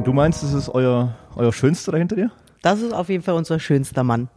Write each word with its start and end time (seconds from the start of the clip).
Und 0.00 0.06
du 0.06 0.14
meinst, 0.14 0.42
das 0.42 0.54
ist 0.54 0.70
euer, 0.70 1.14
euer 1.36 1.52
Schönster 1.52 1.92
da 1.92 1.98
hinter 1.98 2.16
dir? 2.16 2.30
Das 2.62 2.80
ist 2.80 2.94
auf 2.94 3.10
jeden 3.10 3.22
Fall 3.22 3.34
unser 3.34 3.60
schönster 3.60 4.02
Mann, 4.02 4.30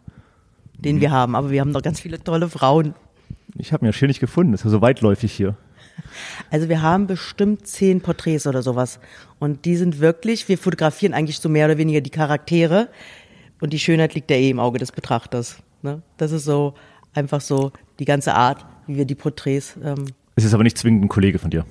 den 0.73 0.99
wir 0.99 1.09
haben. 1.09 1.37
Aber 1.37 1.51
wir 1.51 1.61
haben 1.61 1.71
noch 1.71 1.81
ganz 1.81 2.01
viele 2.01 2.21
tolle 2.21 2.49
Frauen. 2.49 2.95
Ich 3.57 3.71
habe 3.71 3.85
mir 3.85 3.93
das 3.93 3.97
hier 3.97 4.09
nicht 4.09 4.19
gefunden. 4.19 4.51
Das 4.51 4.59
ist 4.59 4.65
ja 4.65 4.71
so 4.71 4.81
weitläufig 4.81 5.31
hier. 5.31 5.55
Also 6.51 6.67
wir 6.67 6.81
haben 6.81 7.07
bestimmt 7.07 7.65
zehn 7.65 8.01
Porträts 8.01 8.45
oder 8.45 8.61
sowas. 8.61 8.99
Und 9.39 9.63
die 9.63 9.77
sind 9.77 10.01
wirklich, 10.01 10.49
wir 10.49 10.57
fotografieren 10.57 11.13
eigentlich 11.13 11.39
so 11.39 11.47
mehr 11.47 11.67
oder 11.67 11.77
weniger 11.77 12.01
die 12.01 12.09
Charaktere. 12.09 12.89
Und 13.61 13.71
die 13.71 13.79
Schönheit 13.79 14.15
liegt 14.15 14.29
ja 14.31 14.35
eh 14.35 14.49
im 14.49 14.59
Auge 14.59 14.79
des 14.79 14.91
Betrachters. 14.91 15.59
Ne? 15.81 16.01
Das 16.17 16.33
ist 16.33 16.43
so 16.43 16.73
einfach 17.13 17.39
so 17.39 17.71
die 17.99 18.05
ganze 18.05 18.35
Art, 18.35 18.65
wie 18.85 18.97
wir 18.97 19.05
die 19.05 19.15
Porträts. 19.15 19.77
Ähm 19.81 20.07
Es 20.35 20.43
ist 20.43 20.53
aber 20.53 20.63
nicht 20.63 20.77
zwingend 20.77 21.05
ein 21.05 21.09
Kollege 21.09 21.39
von 21.39 21.51
dir. 21.51 21.65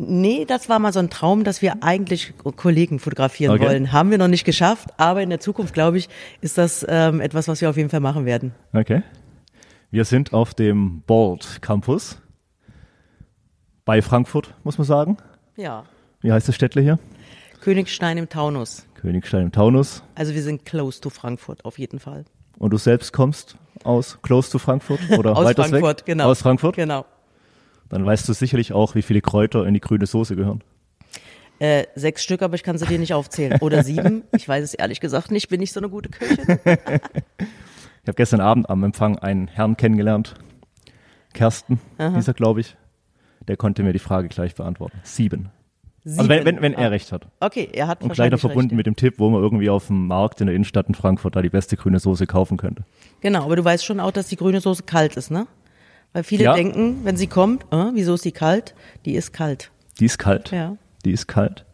Nee, 0.00 0.44
das 0.44 0.68
war 0.68 0.78
mal 0.78 0.92
so 0.92 0.98
ein 0.98 1.10
Traum, 1.10 1.44
dass 1.44 1.62
wir 1.62 1.82
eigentlich 1.82 2.32
Kollegen 2.56 2.98
fotografieren 2.98 3.54
Okay. 3.54 3.64
wollen. 3.66 3.92
Haben 3.92 4.10
wir 4.10 4.18
noch 4.18 4.28
nicht 4.28 4.44
geschafft, 4.44 4.88
aber 4.96 5.22
in 5.22 5.30
der 5.30 5.40
Zukunft, 5.40 5.74
glaube 5.74 5.98
ich, 5.98 6.08
ist 6.40 6.58
das 6.58 6.84
ähm, 6.88 7.20
etwas, 7.20 7.46
was 7.48 7.60
wir 7.60 7.70
auf 7.70 7.76
jeden 7.76 7.90
Fall 7.90 8.00
machen 8.00 8.24
werden. 8.26 8.52
Okay. 8.72 9.02
Wir 9.90 10.04
sind 10.04 10.32
auf 10.32 10.54
dem 10.54 11.02
Bold 11.02 11.60
Campus 11.62 12.18
bei 13.84 14.02
Frankfurt, 14.02 14.54
muss 14.64 14.78
man 14.78 14.86
sagen. 14.86 15.16
Ja. 15.56 15.84
Wie 16.20 16.32
heißt 16.32 16.48
das 16.48 16.54
Städtle 16.54 16.82
hier? 16.82 16.98
Königstein 17.60 18.16
im 18.18 18.28
Taunus. 18.28 18.86
Königstein 18.94 19.42
im 19.42 19.52
Taunus. 19.52 20.02
Also 20.14 20.34
wir 20.34 20.42
sind 20.42 20.64
close 20.64 21.00
to 21.00 21.10
Frankfurt 21.10 21.64
auf 21.64 21.78
jeden 21.78 21.98
Fall. 21.98 22.24
Und 22.58 22.70
du 22.72 22.76
selbst 22.76 23.12
kommst 23.12 23.56
aus 23.84 24.18
close 24.22 24.50
to 24.50 24.58
Frankfurt 24.58 25.00
oder 25.18 25.32
Aus 25.36 25.44
weiter 25.44 25.64
Frankfurt, 25.64 26.00
weg? 26.00 26.06
genau. 26.06 26.26
Aus 26.28 26.42
Frankfurt? 26.42 26.76
Genau. 26.76 27.04
Dann 27.90 28.06
weißt 28.06 28.26
du 28.28 28.32
sicherlich 28.32 28.72
auch, 28.72 28.94
wie 28.94 29.02
viele 29.02 29.20
Kräuter 29.20 29.66
in 29.66 29.74
die 29.74 29.80
grüne 29.80 30.06
Soße 30.06 30.34
gehören. 30.36 30.62
Äh, 31.58 31.84
sechs 31.94 32.22
Stück, 32.22 32.40
aber 32.40 32.54
ich 32.54 32.62
kann 32.62 32.78
sie 32.78 32.86
dir 32.86 32.98
nicht 32.98 33.12
aufzählen. 33.12 33.58
Oder 33.60 33.84
sieben. 33.84 34.22
Ich 34.34 34.48
weiß 34.48 34.64
es 34.64 34.72
ehrlich 34.74 35.00
gesagt 35.00 35.30
nicht, 35.30 35.48
bin 35.50 35.60
nicht 35.60 35.72
so 35.74 35.80
eine 35.80 35.90
gute 35.90 36.08
Köchin. 36.08 36.58
Ich 38.02 38.08
habe 38.08 38.16
gestern 38.16 38.40
Abend 38.40 38.70
am 38.70 38.82
Empfang 38.82 39.18
einen 39.18 39.46
Herrn 39.46 39.76
kennengelernt. 39.76 40.34
Kersten, 41.34 41.78
dieser 41.98 42.32
glaube 42.32 42.60
ich. 42.60 42.74
Der 43.46 43.58
konnte 43.58 43.82
mir 43.82 43.92
die 43.92 43.98
Frage 43.98 44.28
gleich 44.28 44.54
beantworten. 44.54 44.98
Sieben. 45.02 45.50
Also 46.06 46.30
wenn, 46.30 46.46
wenn, 46.46 46.62
wenn 46.62 46.72
er 46.72 46.86
Ah. 46.86 46.88
recht 46.88 47.12
hat. 47.12 47.28
Okay, 47.40 47.68
er 47.70 47.88
hat 47.88 48.02
Und 48.02 48.14
gleich 48.14 48.30
noch 48.30 48.40
verbunden 48.40 48.70
recht. 48.70 48.76
mit 48.78 48.86
dem 48.86 48.96
Tipp, 48.96 49.16
wo 49.18 49.28
man 49.28 49.42
irgendwie 49.42 49.68
auf 49.68 49.88
dem 49.88 50.06
Markt 50.06 50.40
in 50.40 50.46
der 50.46 50.56
Innenstadt 50.56 50.88
in 50.88 50.94
Frankfurt 50.94 51.36
da 51.36 51.42
die 51.42 51.50
beste 51.50 51.76
grüne 51.76 51.98
Soße 51.98 52.26
kaufen 52.26 52.56
könnte. 52.56 52.84
Genau, 53.20 53.44
aber 53.44 53.56
du 53.56 53.64
weißt 53.64 53.84
schon 53.84 54.00
auch, 54.00 54.12
dass 54.12 54.28
die 54.28 54.36
grüne 54.36 54.62
Soße 54.62 54.84
kalt 54.84 55.18
ist, 55.18 55.30
ne? 55.30 55.46
Weil 56.12 56.24
viele 56.24 56.44
Ja. 56.44 56.54
denken, 56.54 57.04
wenn 57.04 57.16
sie 57.16 57.26
kommt, 57.28 57.64
äh, 57.72 57.90
wieso 57.94 58.14
ist 58.14 58.24
die 58.24 58.32
kalt? 58.32 58.74
Die 59.04 59.14
ist 59.14 59.32
kalt. 59.32 59.70
Die 60.00 60.06
ist 60.06 60.18
kalt. 60.18 60.50
Ja. 60.50 60.76
Die 61.04 61.12
ist 61.12 61.26
kalt. 61.28 61.64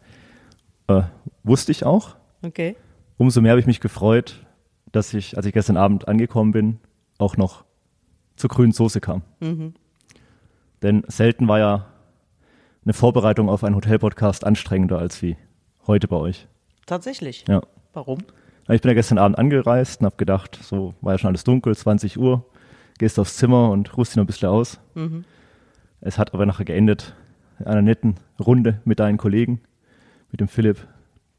Äh, 0.87 1.03
wusste 1.43 1.71
ich 1.71 1.83
auch. 1.85 2.15
Okay. 2.43 2.75
Umso 3.17 3.41
mehr 3.41 3.51
habe 3.51 3.59
ich 3.59 3.65
mich 3.67 3.79
gefreut, 3.79 4.45
dass 4.91 5.13
ich, 5.13 5.35
als 5.37 5.45
ich 5.45 5.53
gestern 5.53 5.77
Abend 5.77 6.07
angekommen 6.07 6.51
bin, 6.51 6.79
auch 7.17 7.35
noch 7.35 7.65
zur 8.35 8.49
grünen 8.49 8.71
Soße 8.71 9.01
kam. 9.01 9.23
Mhm. 9.39 9.73
Denn 10.83 11.03
selten 11.07 11.47
war 11.47 11.57
ja 11.59 11.85
eine 12.83 12.93
Vorbereitung 12.93 13.49
auf 13.49 13.63
einen 13.63 13.75
Hotel-Podcast 13.75 14.45
anstrengender 14.45 14.99
als 14.99 15.21
wie 15.23 15.35
heute 15.87 16.07
bei 16.07 16.15
euch. 16.17 16.47
Tatsächlich. 16.85 17.43
Ja. 17.49 17.61
Warum? 17.93 18.19
Ich 18.69 18.81
bin 18.81 18.89
ja 18.89 18.93
gestern 18.93 19.17
Abend 19.17 19.39
angereist 19.39 20.01
und 20.01 20.05
habe 20.05 20.17
gedacht, 20.17 20.59
so 20.61 20.93
war 21.01 21.13
ja 21.13 21.17
schon 21.17 21.29
alles 21.29 21.43
dunkel, 21.43 21.75
20 21.75 22.19
Uhr, 22.19 22.45
gehst 22.97 23.19
aufs 23.19 23.37
Zimmer 23.37 23.69
und 23.71 23.95
ruhst 23.97 24.11
dich 24.11 24.17
noch 24.17 24.23
ein 24.23 24.27
bisschen 24.27 24.49
aus. 24.49 24.79
Mhm. 24.95 25.25
Es 26.01 26.17
hat 26.17 26.33
aber 26.33 26.45
nachher 26.45 26.65
geendet 26.65 27.13
in 27.59 27.65
einer 27.67 27.81
netten 27.81 28.15
Runde 28.39 28.81
mit 28.85 28.99
deinen 28.99 29.17
Kollegen, 29.17 29.61
mit 30.31 30.39
dem 30.41 30.47
Philipp, 30.47 30.87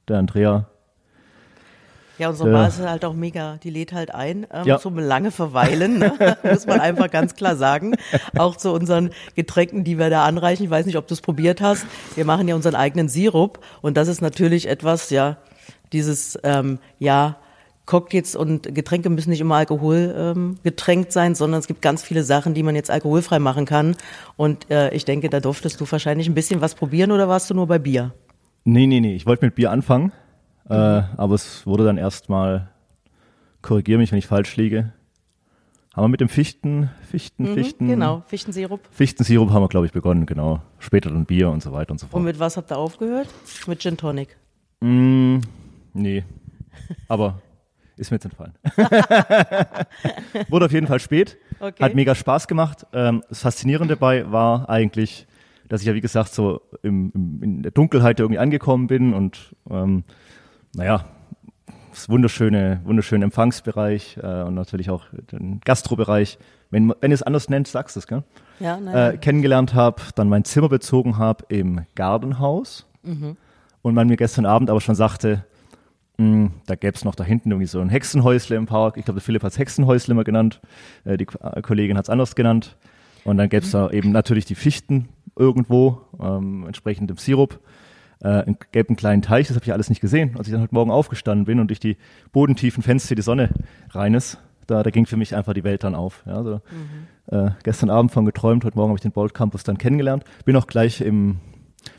der 0.08 0.18
Andrea. 0.18 0.68
Ja, 2.18 2.30
unsere. 2.30 2.50
Bar 2.50 2.66
ist 2.66 2.80
halt 2.80 3.04
auch 3.04 3.14
mega, 3.14 3.58
die 3.62 3.70
lädt 3.70 3.92
halt 3.92 4.12
ein 4.12 4.44
ähm, 4.52 4.64
Ja. 4.66 4.78
zum 4.80 4.98
lange 4.98 5.30
Verweilen, 5.30 5.98
ne? 5.98 6.36
muss 6.42 6.66
man 6.66 6.80
einfach 6.80 7.08
ganz 7.10 7.36
klar 7.36 7.54
sagen. 7.54 7.94
Auch 8.36 8.56
zu 8.56 8.72
unseren 8.72 9.10
Getränken, 9.36 9.84
die 9.84 9.98
wir 9.98 10.10
da 10.10 10.24
anreichen. 10.24 10.64
Ich 10.64 10.70
weiß 10.70 10.86
nicht, 10.86 10.96
ob 10.96 11.06
du 11.06 11.14
es 11.14 11.20
probiert 11.20 11.60
hast. 11.60 11.86
Wir 12.16 12.24
machen 12.24 12.48
ja 12.48 12.56
unseren 12.56 12.74
eigenen 12.74 13.08
Sirup 13.08 13.64
und 13.82 13.96
das 13.96 14.08
ist 14.08 14.20
natürlich 14.20 14.66
etwas, 14.66 15.10
ja, 15.10 15.36
dieses, 15.92 16.36
ähm, 16.42 16.80
ja, 16.98 17.36
Cocktails 17.88 18.36
und 18.36 18.74
Getränke 18.74 19.08
müssen 19.08 19.30
nicht 19.30 19.40
immer 19.40 19.56
Alkohol 19.56 20.14
ähm, 20.16 20.58
getränkt 20.62 21.10
sein, 21.10 21.34
sondern 21.34 21.58
es 21.58 21.66
gibt 21.66 21.80
ganz 21.80 22.02
viele 22.02 22.22
Sachen, 22.22 22.52
die 22.52 22.62
man 22.62 22.74
jetzt 22.74 22.90
alkoholfrei 22.90 23.38
machen 23.38 23.64
kann. 23.64 23.96
Und 24.36 24.70
äh, 24.70 24.90
ich 24.90 25.06
denke, 25.06 25.30
da 25.30 25.40
durftest 25.40 25.80
du 25.80 25.90
wahrscheinlich 25.90 26.28
ein 26.28 26.34
bisschen 26.34 26.60
was 26.60 26.74
probieren 26.74 27.10
oder 27.12 27.28
warst 27.28 27.48
du 27.48 27.54
nur 27.54 27.66
bei 27.66 27.78
Bier? 27.78 28.12
Nee, 28.64 28.86
nee, 28.86 29.00
nee, 29.00 29.16
ich 29.16 29.24
wollte 29.24 29.46
mit 29.46 29.54
Bier 29.54 29.70
anfangen, 29.70 30.12
äh, 30.68 30.74
aber 30.74 31.34
es 31.34 31.66
wurde 31.66 31.84
dann 31.84 31.96
erstmal, 31.96 32.68
korrigiere 33.62 33.98
mich, 33.98 34.12
wenn 34.12 34.18
ich 34.18 34.26
falsch 34.26 34.54
liege, 34.56 34.92
haben 35.94 36.04
wir 36.04 36.08
mit 36.08 36.20
dem 36.20 36.28
Fichten, 36.28 36.90
Fichten, 37.10 37.54
Fichten, 37.54 37.88
Genau, 37.88 38.22
Fichtensirup. 38.26 38.80
Fichtensirup 38.90 39.48
haben 39.50 39.62
wir, 39.62 39.68
glaube 39.68 39.86
ich, 39.86 39.92
begonnen, 39.92 40.26
genau. 40.26 40.60
Später 40.78 41.08
dann 41.08 41.24
Bier 41.24 41.48
und 41.48 41.62
so 41.62 41.72
weiter 41.72 41.92
und 41.92 41.98
so 42.00 42.06
fort. 42.06 42.18
Und 42.18 42.24
mit 42.24 42.38
was 42.38 42.58
habt 42.58 42.70
ihr 42.70 42.76
aufgehört? 42.76 43.28
Mit 43.66 43.80
Gin 43.80 43.96
Tonic. 43.96 44.36
Mm, 44.80 45.38
nee, 45.94 46.22
aber 47.08 47.40
ist 47.98 48.10
mir 48.10 48.16
jetzt 48.16 48.24
entfallen. 48.26 48.54
Wurde 50.48 50.66
auf 50.66 50.72
jeden 50.72 50.86
Fall 50.86 51.00
spät, 51.00 51.36
Okay. 51.60 51.82
hat 51.82 51.94
mega 51.94 52.14
Spaß 52.14 52.46
gemacht. 52.46 52.86
Ähm, 52.92 53.22
das 53.28 53.40
Faszinierende 53.40 53.94
dabei 53.94 54.30
war 54.30 54.68
eigentlich, 54.68 55.26
dass 55.68 55.80
ich 55.80 55.86
ja 55.88 55.94
wie 55.94 56.00
gesagt 56.00 56.32
so 56.32 56.60
im, 56.82 57.10
im, 57.14 57.42
in 57.42 57.62
der 57.62 57.72
Dunkelheit 57.72 58.20
irgendwie 58.20 58.38
angekommen 58.38 58.86
bin 58.86 59.12
und 59.12 59.56
ähm, 59.68 60.04
naja, 60.74 61.04
das 61.90 62.08
wunderschöne, 62.08 62.80
wunderschöne 62.84 63.24
Empfangsbereich 63.24 64.18
äh, 64.22 64.42
und 64.42 64.54
natürlich 64.54 64.88
auch 64.90 65.06
den 65.32 65.60
Gastrobereich. 65.64 66.38
Wenn, 66.70 66.92
wenn 67.00 67.10
ihr 67.10 67.14
es 67.14 67.22
anders 67.24 67.48
nennt, 67.48 67.66
sagst 67.66 67.96
du 67.96 68.00
es, 68.00 68.06
gell? 68.06 68.22
Ja, 68.60 68.78
naja. 68.78 69.10
äh, 69.10 69.16
kennengelernt 69.18 69.74
habe, 69.74 70.00
dann 70.14 70.28
mein 70.28 70.44
Zimmer 70.44 70.68
bezogen 70.68 71.18
habe 71.18 71.44
im 71.48 71.80
Gartenhaus 71.96 72.86
und 73.82 73.94
man 73.94 74.06
mir 74.06 74.16
gestern 74.18 74.44
Abend 74.44 74.68
aber 74.68 74.80
schon 74.82 74.94
sagte, 74.94 75.44
mh, 76.18 76.50
da 76.66 76.74
gäbe 76.74 76.94
es 76.94 77.04
noch 77.04 77.14
da 77.14 77.24
hinten 77.24 77.50
irgendwie 77.50 77.66
so 77.66 77.80
ein 77.80 77.88
Hexenhäusle 77.88 78.56
im 78.56 78.66
Park. 78.66 78.96
Ich 78.96 79.04
glaube, 79.04 79.20
der 79.20 79.24
Philipp 79.24 79.42
hat 79.42 79.52
es 79.52 79.58
Hexenhäusle 79.58 80.12
immer 80.12 80.24
genannt, 80.24 80.60
äh, 81.04 81.16
die 81.16 81.26
äh, 81.40 81.62
Kollegin 81.62 81.96
hat 81.96 82.04
es 82.04 82.10
anders 82.10 82.34
genannt. 82.34 82.76
Und 83.24 83.36
dann 83.36 83.48
gäbe 83.48 83.64
es 83.64 83.72
da 83.72 83.90
eben 83.90 84.12
natürlich 84.12 84.44
die 84.44 84.54
Fichten 84.54 85.08
irgendwo, 85.36 86.02
ähm, 86.20 86.64
entsprechend 86.66 87.10
im 87.10 87.16
Sirup. 87.16 87.60
Äh, 88.20 88.52
gäbe 88.72 88.88
einen 88.88 88.96
kleinen 88.96 89.22
Teich, 89.22 89.46
das 89.46 89.56
habe 89.56 89.64
ich 89.64 89.72
alles 89.72 89.88
nicht 89.88 90.00
gesehen. 90.00 90.36
Als 90.36 90.48
ich 90.48 90.52
dann 90.52 90.62
heute 90.62 90.74
Morgen 90.74 90.90
aufgestanden 90.90 91.44
bin 91.44 91.60
und 91.60 91.68
durch 91.68 91.80
die 91.80 91.96
bodentiefen 92.32 92.82
Fenster 92.82 93.14
die 93.14 93.22
Sonne 93.22 93.50
rein 93.90 94.14
ist, 94.14 94.38
da, 94.66 94.82
da 94.82 94.90
ging 94.90 95.06
für 95.06 95.16
mich 95.16 95.34
einfach 95.34 95.54
die 95.54 95.64
Welt 95.64 95.84
dann 95.84 95.94
auf. 95.94 96.24
Ja, 96.26 96.34
also, 96.34 96.60
äh, 97.26 97.50
gestern 97.62 97.90
Abend 97.90 98.10
von 98.10 98.24
geträumt, 98.24 98.64
heute 98.64 98.76
Morgen 98.76 98.90
habe 98.90 98.98
ich 98.98 99.02
den 99.02 99.12
Bolt 99.12 99.34
Campus 99.34 99.62
dann 99.62 99.78
kennengelernt. 99.78 100.24
Bin 100.44 100.56
auch 100.56 100.66
gleich 100.66 101.00
im, 101.00 101.38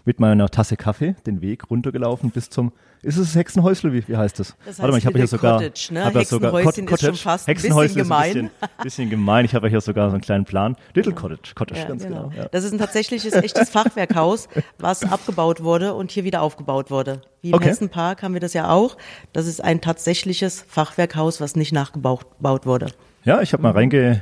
mit 0.06 0.20
meiner 0.20 0.50
Tasse 0.50 0.78
Kaffee 0.78 1.16
den 1.26 1.42
Weg 1.42 1.70
runtergelaufen 1.70 2.32
bis 2.32 2.50
zum, 2.50 2.72
ist 3.02 3.18
es 3.18 3.34
Hexenhäusle, 3.36 3.94
wie, 3.94 4.06
wie 4.08 4.18
heißt 4.18 4.40
das? 4.40 4.56
Das 4.66 4.78
Warte 4.80 4.82
mal, 4.82 4.88
heißt 4.96 4.98
ich 5.00 5.06
habe 5.06 5.18
hier 5.18 5.28
sogar, 5.28 5.58
Cottage, 5.60 5.94
ne? 5.94 6.06
hab 6.06 6.14
sogar 6.26 6.52
Hexenhäuschen 6.52 6.86
Cot- 6.86 6.94
ist 7.00 7.06
schon 7.06 7.16
fast 7.16 7.48
ein 7.48 7.54
bisschen 7.56 7.70
Hexenhäusle 7.70 8.02
ist 8.02 8.08
gemein. 8.08 8.28
ein 8.30 8.34
bisschen, 8.34 8.84
bisschen 8.84 9.10
gemein. 9.10 9.46
Ich 9.46 9.56
habe 9.56 9.68
ja 9.68 9.72
hier 9.72 9.82
sogar 9.82 10.10
so 10.10 10.16
einen 10.16 10.22
kleinen 10.22 10.44
Plan. 10.46 10.76
Little 10.94 11.14
Cottage, 11.14 11.54
Cottage, 11.56 11.80
Ja, 11.80 11.88
ganz 11.88 12.04
genau. 12.04 12.30
genau. 12.30 12.42
ja. 12.42 12.50
Das 12.50 12.64
ist 12.66 12.74
ein 12.74 12.78
tatsächliches 12.80 13.34
echtes 13.34 13.70
Fachwerkhaus, 13.70 14.50
was 14.78 15.04
abgebaut 15.04 15.64
wurde 15.64 15.94
und 15.94 16.12
hier 16.12 16.26
wieder 16.26 16.42
aufgebaut 16.42 16.92
wurde. 16.92 17.22
Wie 17.42 17.50
im 17.50 17.56
Okay. 17.56 17.70
Hessenpark 17.70 18.22
haben 18.22 18.34
wir 18.34 18.42
das 18.42 18.54
ja 18.54 18.70
auch. 18.70 18.98
Das 19.32 19.48
ist 19.48 19.64
ein 19.64 19.80
tatsächliches 19.80 20.62
Fachwerkhaus, 20.68 21.40
was 21.40 21.56
nicht 21.56 21.72
nachgebaut 21.72 22.26
gebaut 22.38 22.66
wurde. 22.66 22.88
Ja, 23.24 23.42
ich 23.42 23.54
habe 23.54 23.64
mal 23.64 23.72
reinge, 23.72 24.22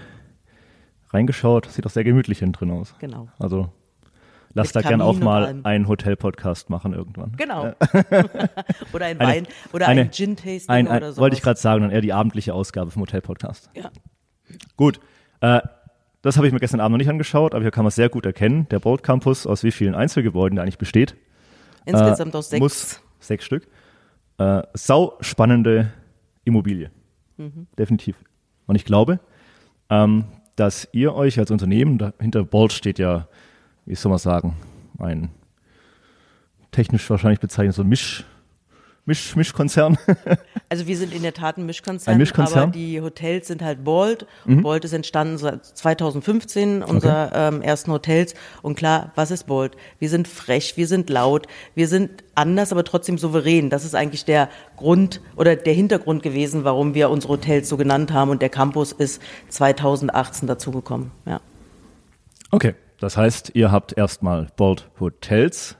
reingeschaut. 1.12 1.68
Sieht 1.72 1.86
doch 1.86 1.90
sehr 1.92 2.04
gemütlich 2.04 2.40
hinten 2.40 2.54
drin 2.54 2.72
aus. 2.72 2.94
Genau. 3.00 3.28
Also 3.40 3.70
lass 4.54 4.72
da 4.72 4.82
gern 4.82 5.00
Kamin 5.00 5.06
auch 5.06 5.20
mal 5.20 5.60
einen 5.64 5.88
Hotel-Podcast 5.88 6.70
machen 6.70 6.94
irgendwann. 6.94 7.34
Genau. 7.38 7.74
oder 8.94 9.06
ein 9.06 9.20
Eine- 9.20 9.20
Wein 9.20 9.48
oder 9.74 9.88
eine- 9.88 10.02
ein 10.02 10.12
Gin-Tasting 10.12 10.70
Ein, 10.70 10.88
ein, 10.88 10.98
oder 10.98 11.14
so. 11.14 11.22
wollte 11.22 11.36
ich 11.36 11.42
gerade 11.42 11.60
sagen, 11.60 11.82
dann 11.82 11.92
eher 11.92 12.02
die 12.02 12.14
abendliche 12.14 12.54
Ausgabe 12.54 12.92
vom 12.92 13.02
Hotel-Podcast. 13.04 13.70
Ja. 13.76 13.92
Gut. 14.76 15.00
Äh, 15.42 15.62
das 16.22 16.36
habe 16.38 16.48
ich 16.48 16.54
mir 16.54 16.60
gestern 16.60 16.80
Abend 16.80 16.94
noch 16.94 16.98
nicht 16.98 17.10
angeschaut, 17.10 17.54
aber 17.54 17.62
hier 17.64 17.72
kann 17.72 17.84
man 17.86 17.92
sehr 17.92 18.10
gut 18.10 18.26
erkennen, 18.26 18.68
der 18.70 18.80
Bolt 18.80 19.04
Campus, 19.04 19.46
aus 19.46 19.64
wie 19.64 19.72
vielen 19.72 19.96
Einzelgebäuden 19.96 20.56
der 20.56 20.64
eigentlich 20.64 20.78
besteht. 20.80 21.16
Insgesamt 21.86 22.34
äh, 22.34 22.38
aus 22.38 22.50
sechs. 22.50 22.60
Muss, 22.60 23.02
sechs 23.20 23.46
Stück. 23.46 23.68
Äh, 24.40 24.64
sau 24.74 25.14
spannende 25.22 25.92
Immobilie. 26.44 26.92
Mhm. 27.38 27.68
Definitiv. 27.78 28.16
Und 28.66 28.76
ich 28.76 28.84
glaube, 28.86 29.20
ähm, 29.90 30.26
dass 30.56 30.88
ihr 30.92 31.14
euch 31.14 31.40
als 31.40 31.52
Unternehmen, 31.52 31.98
da, 31.98 32.14
hinter 32.20 32.44
Bolt 32.44 32.74
steht 32.74 33.00
ja, 33.00 33.28
wie 33.88 33.96
soll 33.96 34.10
man 34.10 34.20
sagen, 34.20 34.56
ein 35.00 35.30
technisch 36.72 37.10
wahrscheinlich 37.10 37.40
bezeichnet 37.40 37.74
so 37.74 37.84
Misch, 37.84 38.26
Misch, 39.06 39.36
Mischkonzern. 39.36 39.98
Also 40.70 40.86
wir 40.86 40.98
sind 40.98 41.14
in 41.14 41.22
der 41.22 41.34
Tat 41.34 41.58
ein 41.58 41.66
Mischkonzern, 41.66 42.16
Ein 42.16 42.18
Mischkonzern? 42.18 42.64
aber 42.64 42.72
die 42.74 43.00
Hotels 43.00 43.48
sind 43.48 43.62
halt 43.62 43.86
Bolt. 43.86 44.28
Bolt 44.44 44.84
ist 44.84 44.92
entstanden 44.92 45.38
seit 45.38 45.66
2015, 45.66 46.84
unser 46.84 47.32
ähm, 47.34 47.62
ersten 47.62 47.90
Hotels. 47.90 48.36
Und 48.64 48.76
klar, 48.76 49.14
was 49.16 49.32
ist 49.32 49.48
Bolt? 49.48 49.78
Wir 50.00 50.10
sind 50.10 50.28
frech, 50.28 50.76
wir 50.76 50.86
sind 50.86 51.10
laut, 51.10 51.48
wir 51.74 51.88
sind 51.88 52.22
anders, 52.36 52.74
aber 52.74 52.84
trotzdem 52.84 53.18
souverän. 53.18 53.70
Das 53.70 53.86
ist 53.86 53.96
eigentlich 53.96 54.26
der 54.26 54.50
Grund 54.76 55.22
oder 55.38 55.56
der 55.56 55.74
Hintergrund 55.74 56.22
gewesen, 56.22 56.66
warum 56.66 56.94
wir 56.94 57.10
unsere 57.10 57.32
Hotels 57.32 57.70
so 57.70 57.78
genannt 57.78 58.12
haben. 58.12 58.30
Und 58.30 58.42
der 58.42 58.50
Campus 58.50 58.92
ist 58.92 59.22
2018 59.48 60.50
dazugekommen. 60.50 61.12
Ja. 61.26 61.40
Okay, 62.52 62.76
das 63.00 63.18
heißt, 63.18 63.52
ihr 63.54 63.72
habt 63.72 63.98
erstmal 63.98 64.48
Bold 64.56 64.90
Hotels 65.00 65.78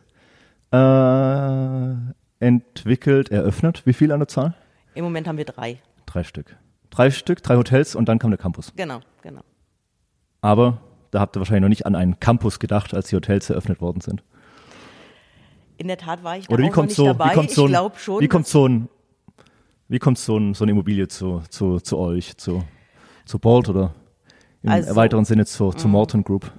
äh, 0.72 1.94
entwickelt, 2.40 3.32
eröffnet. 3.32 3.84
Wie 3.86 3.94
viel 3.94 4.12
an 4.12 4.20
der 4.20 4.28
Zahl? 4.28 4.54
Im 4.96 5.04
Moment 5.04 5.28
haben 5.28 5.38
wir 5.38 5.46
drei. 5.46 5.80
Drei 6.06 6.24
Stück. 6.24 6.56
Drei 6.90 7.12
Stück, 7.12 7.44
drei 7.44 7.56
Hotels 7.58 7.96
und 7.96 8.08
dann 8.08 8.20
kam 8.20 8.32
der 8.32 8.38
Campus. 8.38 8.74
Genau, 8.76 9.00
genau. 9.22 9.42
Aber 10.42 10.80
da 11.12 11.20
habt 11.20 11.36
ihr 11.36 11.40
wahrscheinlich 11.40 11.62
noch 11.62 11.70
nicht 11.70 11.86
an 11.86 11.96
einen 11.96 12.20
Campus 12.20 12.60
gedacht, 12.60 12.94
als 12.94 13.10
die 13.10 13.16
Hotels 13.16 13.50
eröffnet 13.50 13.82
worden 13.82 14.02
sind. 14.02 14.24
In 15.78 15.88
der 15.88 15.98
Tat 15.98 16.24
war 16.24 16.38
ich 16.38 16.48
da 16.48 16.54
Oder 16.54 16.64
wie 16.64 16.70
auch 16.70 16.74
kommt 16.74 16.86
noch 16.86 16.90
nicht 16.90 16.96
so, 16.98 17.06
dabei. 17.06 17.30
wie 17.30 17.34
kommt 17.36 17.52
so 17.52 17.66
ich 17.66 17.72
glaube 17.72 18.00
schon. 18.00 18.22
wie 18.22 18.28
kommt 18.28 18.48
so 18.48 18.68
ein, 18.68 18.90
wie 19.90 20.00
kommt 20.00 20.18
so 20.18 20.38
ein, 20.38 20.54
so 20.54 20.64
eine 20.64 20.72
Immobilie 20.72 21.08
zu, 21.08 21.42
zu, 21.50 21.80
zu 21.80 21.98
euch, 21.98 22.36
zu, 22.38 22.64
zu 23.26 23.38
Bold 23.40 23.70
oder 23.70 23.94
im 24.64 24.70
Also- 24.72 24.96
weiteren 24.96 25.26
Sinne 25.26 25.46
zu, 25.46 25.72
zu 25.72 25.88
Morton 25.88 26.24
Group? 26.24 26.52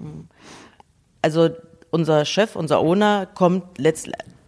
Also 1.22 1.50
unser 1.90 2.24
Chef, 2.24 2.56
unser 2.56 2.80
Owner 2.80 3.26
kommt 3.26 3.78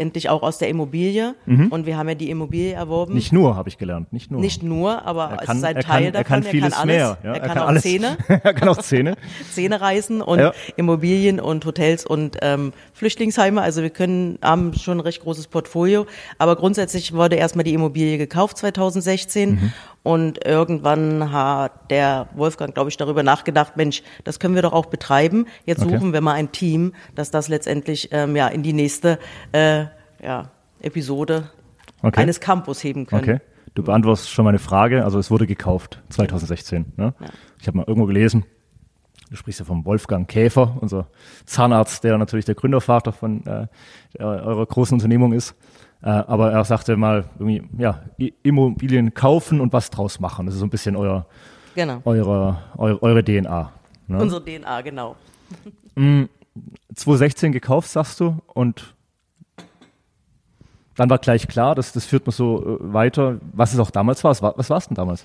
letztendlich 0.00 0.30
auch 0.30 0.42
aus 0.42 0.56
der 0.58 0.68
Immobilie 0.68 1.34
und 1.46 1.84
wir 1.84 1.98
haben 1.98 2.08
ja 2.08 2.14
die 2.14 2.30
Immobilie 2.30 2.72
erworben. 2.72 3.12
Mhm. 3.12 3.16
Nicht 3.18 3.32
nur, 3.32 3.54
habe 3.56 3.68
ich 3.68 3.76
gelernt, 3.76 4.12
nicht 4.14 4.30
nur. 4.30 4.40
Nicht 4.40 4.62
nur, 4.62 5.04
aber 5.04 5.24
er 5.32 5.40
es 5.40 5.46
kann, 5.46 5.56
ist 5.58 5.64
ein 5.64 5.76
er 5.76 5.82
Teil 5.82 5.92
kann, 5.92 6.04
er 6.04 6.12
davon. 6.12 6.24
kann 6.26 6.42
vieles 6.44 6.72
alles. 6.74 6.86
mehr. 6.86 7.18
Ja, 7.22 7.32
er, 7.34 7.40
kann 7.40 7.58
auch 7.58 7.66
alles. 7.68 7.82
Zähne, 7.82 8.16
er 8.28 8.54
kann 8.54 8.68
auch 8.70 8.78
Zähne. 8.78 9.16
Zähne 9.52 9.80
reißen 9.80 10.22
und 10.22 10.38
Ja. 10.38 10.52
Immobilien 10.76 11.38
und 11.38 11.66
Hotels 11.66 12.06
und 12.06 12.38
ähm, 12.40 12.72
Flüchtlingsheime. 12.94 13.60
Also 13.60 13.82
wir 13.82 13.90
können 13.90 14.38
haben 14.42 14.72
schon 14.74 14.96
ein 14.96 15.00
recht 15.00 15.22
großes 15.22 15.48
Portfolio. 15.48 16.06
Aber 16.38 16.56
grundsätzlich 16.56 17.12
wurde 17.12 17.36
erstmal 17.36 17.64
die 17.64 17.74
Immobilie 17.74 18.16
gekauft 18.16 18.56
2016 18.56 19.50
Mhm. 19.50 19.72
und 20.02 20.46
irgendwann 20.46 21.30
hat 21.32 21.90
der 21.90 22.28
Wolfgang, 22.34 22.72
glaube 22.74 22.88
ich, 22.88 22.96
darüber 22.96 23.22
nachgedacht, 23.22 23.76
Mensch, 23.76 24.02
das 24.24 24.38
können 24.38 24.54
wir 24.54 24.62
doch 24.62 24.72
auch 24.72 24.86
betreiben. 24.86 25.46
Jetzt 25.66 25.82
Okay. 25.82 25.96
suchen 25.98 26.12
wir 26.14 26.20
mal 26.22 26.34
ein 26.34 26.52
Team, 26.52 26.94
das 27.14 27.30
das 27.30 27.48
letztendlich 27.48 28.08
ähm, 28.12 28.36
ja 28.36 28.48
in 28.48 28.62
die 28.62 28.72
nächste 28.72 29.18
äh, 29.52 29.84
ja, 30.22 30.50
Episode 30.80 31.50
Okay. 32.02 32.20
eines 32.20 32.40
Campus 32.40 32.82
heben 32.82 33.06
können. 33.06 33.22
Okay. 33.22 33.38
Du 33.74 33.82
beantwortest 33.82 34.30
schon 34.30 34.44
meine 34.44 34.58
Frage. 34.58 35.04
Also 35.04 35.18
es 35.18 35.30
wurde 35.30 35.46
gekauft 35.46 36.02
2016. 36.08 36.92
Ne? 36.96 37.14
Ich 37.60 37.66
habe 37.66 37.76
mal 37.78 37.84
irgendwo 37.86 38.06
gelesen. 38.06 38.44
Du 39.30 39.36
sprichst 39.36 39.60
ja 39.60 39.64
vom 39.66 39.84
Wolfgang 39.84 40.26
Käfer, 40.26 40.76
unser 40.80 41.06
Zahnarzt, 41.46 42.02
der 42.02 42.18
natürlich 42.18 42.46
der 42.46 42.56
Gründervater 42.56 43.12
von 43.12 43.46
äh, 43.46 43.66
eurer 44.18 44.66
großen 44.66 44.94
Unternehmung 44.96 45.32
ist. 45.32 45.54
Äh, 46.02 46.08
aber 46.08 46.50
er 46.50 46.64
sagte 46.64 46.96
mal 46.96 47.26
irgendwie, 47.38 47.62
ja, 47.78 48.02
Immobilien 48.42 49.14
kaufen 49.14 49.60
und 49.60 49.72
was 49.72 49.90
draus 49.90 50.18
machen. 50.18 50.46
Das 50.46 50.54
ist 50.54 50.60
so 50.60 50.66
ein 50.66 50.70
bisschen 50.70 50.96
euer, 50.96 51.26
Genau. 51.76 52.00
eure, 52.06 52.58
eure, 52.76 53.02
eure 53.02 53.22
DNA. 53.22 53.70
Ne? 54.08 54.18
Unsere 54.20 54.42
DNA, 54.44 54.80
genau. 54.80 55.14
2016 56.94 57.52
gekauft, 57.52 57.88
sagst 57.90 58.18
du, 58.20 58.38
und 58.48 58.94
dann 61.00 61.10
war 61.10 61.18
gleich 61.18 61.48
klar, 61.48 61.74
das, 61.74 61.92
das 61.92 62.04
führt 62.04 62.26
man 62.26 62.32
so 62.32 62.78
äh, 62.80 62.92
weiter, 62.92 63.38
was 63.52 63.72
es 63.72 63.78
auch 63.80 63.90
damals 63.90 64.22
war. 64.22 64.30
Was 64.56 64.70
war 64.70 64.78
es 64.78 64.86
denn 64.88 64.94
damals? 64.94 65.24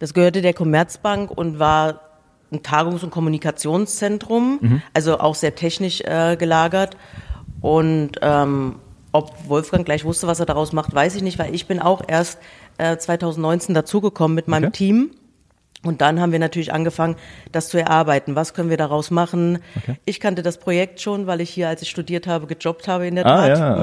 Das 0.00 0.12
gehörte 0.12 0.42
der 0.42 0.52
Commerzbank 0.54 1.30
und 1.30 1.58
war 1.58 2.00
ein 2.52 2.62
Tagungs- 2.62 3.02
und 3.04 3.10
Kommunikationszentrum, 3.10 4.82
also 4.92 5.18
auch 5.18 5.34
sehr 5.34 5.54
technisch 5.54 6.00
äh, 6.02 6.36
gelagert. 6.36 6.96
Und 7.60 8.12
ähm, 8.22 8.76
ob 9.12 9.32
Wolfgang 9.48 9.84
gleich 9.84 10.04
wusste, 10.04 10.26
was 10.26 10.40
er 10.40 10.46
daraus 10.46 10.72
macht, 10.72 10.94
weiß 10.94 11.14
ich 11.16 11.22
nicht, 11.22 11.38
weil 11.38 11.54
ich 11.54 11.66
bin 11.66 11.80
auch 11.80 12.02
erst 12.06 12.38
äh, 12.78 12.96
2019 12.96 13.74
dazugekommen 13.74 14.34
mit 14.34 14.48
meinem 14.48 14.64
Okay. 14.64 14.72
Team. 14.72 15.10
Und 15.84 16.00
dann 16.00 16.18
haben 16.18 16.32
wir 16.32 16.38
natürlich 16.38 16.72
angefangen, 16.72 17.16
das 17.52 17.68
zu 17.68 17.78
erarbeiten. 17.78 18.34
Was 18.36 18.54
können 18.54 18.70
wir 18.70 18.78
daraus 18.78 19.10
machen? 19.10 19.58
Okay. 19.76 19.96
Ich 20.06 20.18
kannte 20.18 20.42
das 20.42 20.56
Projekt 20.58 21.00
schon, 21.02 21.26
weil 21.26 21.42
ich 21.42 21.50
hier, 21.50 21.68
als 21.68 21.82
ich 21.82 21.90
studiert 21.90 22.26
habe, 22.26 22.46
gejobbt 22.46 22.88
habe 22.88 23.06
in 23.06 23.16
der 23.16 23.26
Ah, 23.26 23.46
Tat. 23.48 23.58
ja, 23.58 23.76
Mhm. 23.76 23.80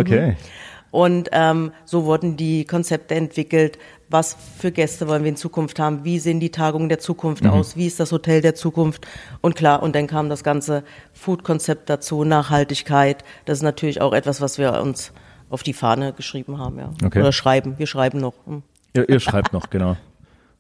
Und 0.92 1.30
ähm, 1.32 1.72
so 1.86 2.06
wurden 2.06 2.38
die 2.38 2.66
Konzepte 2.66 3.16
entwickelt. 3.16 3.80
Was 4.10 4.36
für 4.58 4.72
Gäste 4.72 5.08
wollen 5.08 5.24
wir 5.24 5.30
in 5.30 5.38
Zukunft 5.38 5.80
haben? 5.80 6.04
Wie 6.04 6.20
sehen 6.20 6.42
die 6.42 6.52
Tagungen 6.52 6.90
der 6.90 7.00
Zukunft 7.00 7.46
aus? 7.46 7.78
Wie 7.78 7.88
ist 7.88 8.00
das 8.02 8.12
Hotel 8.12 8.42
der 8.42 8.56
Zukunft? 8.56 9.08
Und 9.40 9.56
klar, 9.56 9.82
und 9.82 9.96
dann 9.96 10.08
kam 10.08 10.28
das 10.28 10.44
ganze 10.44 10.84
Food-Konzept 11.14 11.90
dazu, 11.90 12.26
Nachhaltigkeit. 12.26 13.24
Das 13.46 13.60
ist 13.60 13.64
natürlich 13.64 14.02
auch 14.02 14.12
etwas, 14.12 14.42
was 14.42 14.58
wir 14.58 14.82
uns 14.82 15.14
auf 15.50 15.64
die 15.64 15.74
Fahne 15.74 16.12
geschrieben 16.12 16.58
haben, 16.58 16.78
ja. 16.78 16.92
Okay. 17.06 17.22
Oder 17.22 17.32
schreiben. 17.32 17.76
Wir 17.78 17.88
schreiben 17.88 18.20
noch. 18.20 18.34
Hm. 18.46 18.64
Ihr, 18.94 19.08
ihr 19.08 19.20
schreibt 19.22 19.54
noch, 19.54 19.70
genau. 19.70 19.96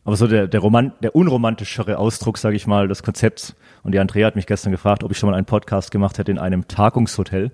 Aber 0.04 0.16
so 0.16 0.28
der, 0.28 0.48
der, 0.48 0.60
Roman, 0.62 0.94
der 1.02 1.16
unromantischere 1.16 1.98
Ausdruck, 1.98 2.38
sage 2.38 2.56
ich 2.56 2.66
mal, 2.68 2.88
des 2.88 3.04
Konzepts. 3.04 3.56
Und 3.84 3.92
die 3.94 4.00
Andrea 4.00 4.28
hat 4.28 4.36
mich 4.36 4.48
gestern 4.48 4.72
gefragt, 4.72 5.04
ob 5.04 5.12
ich 5.12 5.18
schon 5.18 5.30
mal 5.30 5.36
einen 5.36 5.46
Podcast 5.46 5.92
gemacht 5.92 6.18
hätte 6.18 6.32
in 6.32 6.40
einem 6.40 6.68
Tagungshotel. 6.68 7.52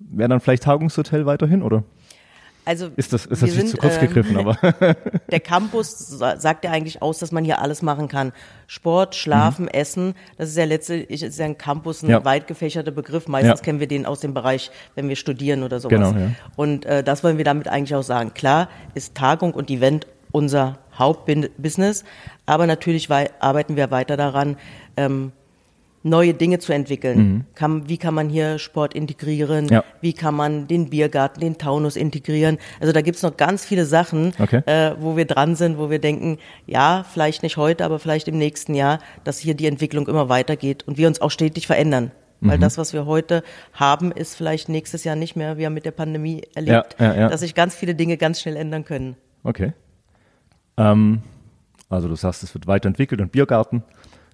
Wäre 0.00 0.28
dann 0.28 0.40
vielleicht 0.40 0.62
Tagungshotel 0.64 1.26
weiterhin, 1.26 1.62
oder? 1.62 1.84
Also 2.66 2.90
Ist 2.96 3.12
das, 3.12 3.24
ist 3.26 3.42
das 3.42 3.48
nicht 3.48 3.54
sind, 3.54 3.68
zu 3.70 3.76
kurz 3.78 3.94
ähm, 3.96 4.00
gegriffen, 4.02 4.36
aber 4.36 4.54
Der 5.30 5.40
Campus 5.40 5.96
sa- 5.98 6.36
sagt 6.38 6.64
ja 6.64 6.70
eigentlich 6.70 7.00
aus, 7.00 7.18
dass 7.18 7.32
man 7.32 7.42
hier 7.44 7.60
alles 7.60 7.80
machen 7.80 8.06
kann. 8.06 8.32
Sport, 8.66 9.14
Schlafen, 9.14 9.66
Essen, 9.66 10.14
das 10.36 10.50
ist 10.50 10.56
ja 10.58 10.64
letztlich 10.66 11.10
ist 11.10 11.38
ja 11.38 11.46
ein 11.46 11.56
Campus 11.58 12.02
ein 12.02 12.06
Mhm. 12.06 12.10
Ja. 12.12 12.24
weit 12.24 12.46
gefächerter 12.46 12.90
Begriff. 12.90 13.28
Meistens 13.28 13.60
Ja. 13.60 13.64
kennen 13.64 13.80
wir 13.80 13.88
den 13.88 14.04
aus 14.04 14.20
dem 14.20 14.34
Bereich, 14.34 14.70
wenn 14.94 15.08
wir 15.08 15.16
studieren 15.16 15.62
oder 15.62 15.80
sowas. 15.80 15.90
Genau, 16.12 16.12
ja. 16.12 16.30
Und 16.56 16.84
äh, 16.84 17.02
das 17.02 17.24
wollen 17.24 17.38
wir 17.38 17.44
damit 17.44 17.66
eigentlich 17.66 17.94
auch 17.94 18.02
sagen. 18.02 18.34
Klar 18.34 18.68
ist 18.94 19.14
Tagung 19.14 19.52
und 19.54 19.70
Event 19.70 20.06
unser 20.30 20.78
Hauptbusiness, 20.96 22.04
aber 22.46 22.66
natürlich 22.66 23.08
arbeiten 23.10 23.76
wir 23.76 23.90
weiter 23.90 24.16
daran, 24.16 24.56
ähm, 24.96 25.32
neue 26.02 26.32
Dinge 26.34 26.58
zu 26.58 26.72
entwickeln. 26.72 27.44
Kann, 27.54 27.88
wie 27.88 27.98
kann 27.98 28.14
man 28.14 28.28
hier 28.30 28.58
Sport 28.58 28.94
integrieren? 28.94 29.66
Mhm. 29.66 29.70
Ja. 29.70 29.84
Wie 30.00 30.12
kann 30.14 30.34
man 30.34 30.66
den 30.66 30.88
Biergarten, 30.90 31.40
den 31.40 31.58
Taunus 31.58 31.96
integrieren? 31.96 32.56
Also 32.80 32.92
da 32.92 33.02
gibt's 33.02 33.22
noch 33.22 33.36
ganz 33.36 33.64
viele 33.64 33.84
Sachen, 33.84 34.32
Okay. 34.38 34.62
äh, 34.66 34.94
wo 34.98 35.16
wir 35.16 35.26
dran 35.26 35.56
sind, 35.56 35.76
wo 35.78 35.90
wir 35.90 35.98
denken, 35.98 36.38
ja, 36.66 37.04
vielleicht 37.12 37.42
nicht 37.42 37.56
heute, 37.58 37.84
aber 37.84 37.98
vielleicht 37.98 38.28
im 38.28 38.38
nächsten 38.38 38.74
Jahr, 38.74 38.98
dass 39.24 39.38
hier 39.38 39.54
die 39.54 39.66
Entwicklung 39.66 40.08
immer 40.08 40.28
weitergeht 40.28 40.84
und 40.86 40.96
wir 40.96 41.06
uns 41.06 41.20
auch 41.20 41.30
stetig 41.30 41.66
verändern. 41.66 42.12
Weil 42.42 42.56
Mhm. 42.56 42.62
das, 42.62 42.78
was 42.78 42.94
wir 42.94 43.04
heute 43.04 43.42
haben, 43.74 44.12
ist 44.12 44.34
vielleicht 44.34 44.70
nächstes 44.70 45.04
Jahr 45.04 45.16
nicht 45.16 45.36
mehr. 45.36 45.58
Wir 45.58 45.66
haben 45.66 45.74
mit 45.74 45.84
der 45.84 45.90
Pandemie 45.90 46.40
erlebt, 46.54 46.96
ja, 46.98 47.14
ja. 47.14 47.28
dass 47.28 47.40
sich 47.40 47.54
ganz 47.54 47.74
viele 47.74 47.94
Dinge 47.94 48.16
ganz 48.16 48.40
schnell 48.40 48.56
ändern 48.56 48.86
können. 48.86 49.16
okay. 49.44 49.74
Ähm, 50.78 51.20
also 51.90 52.08
du 52.08 52.14
sagst, 52.16 52.42
es 52.42 52.54
wird 52.54 52.66
weiterentwickelt 52.66 53.20
und 53.20 53.32
Biergarten. 53.32 53.82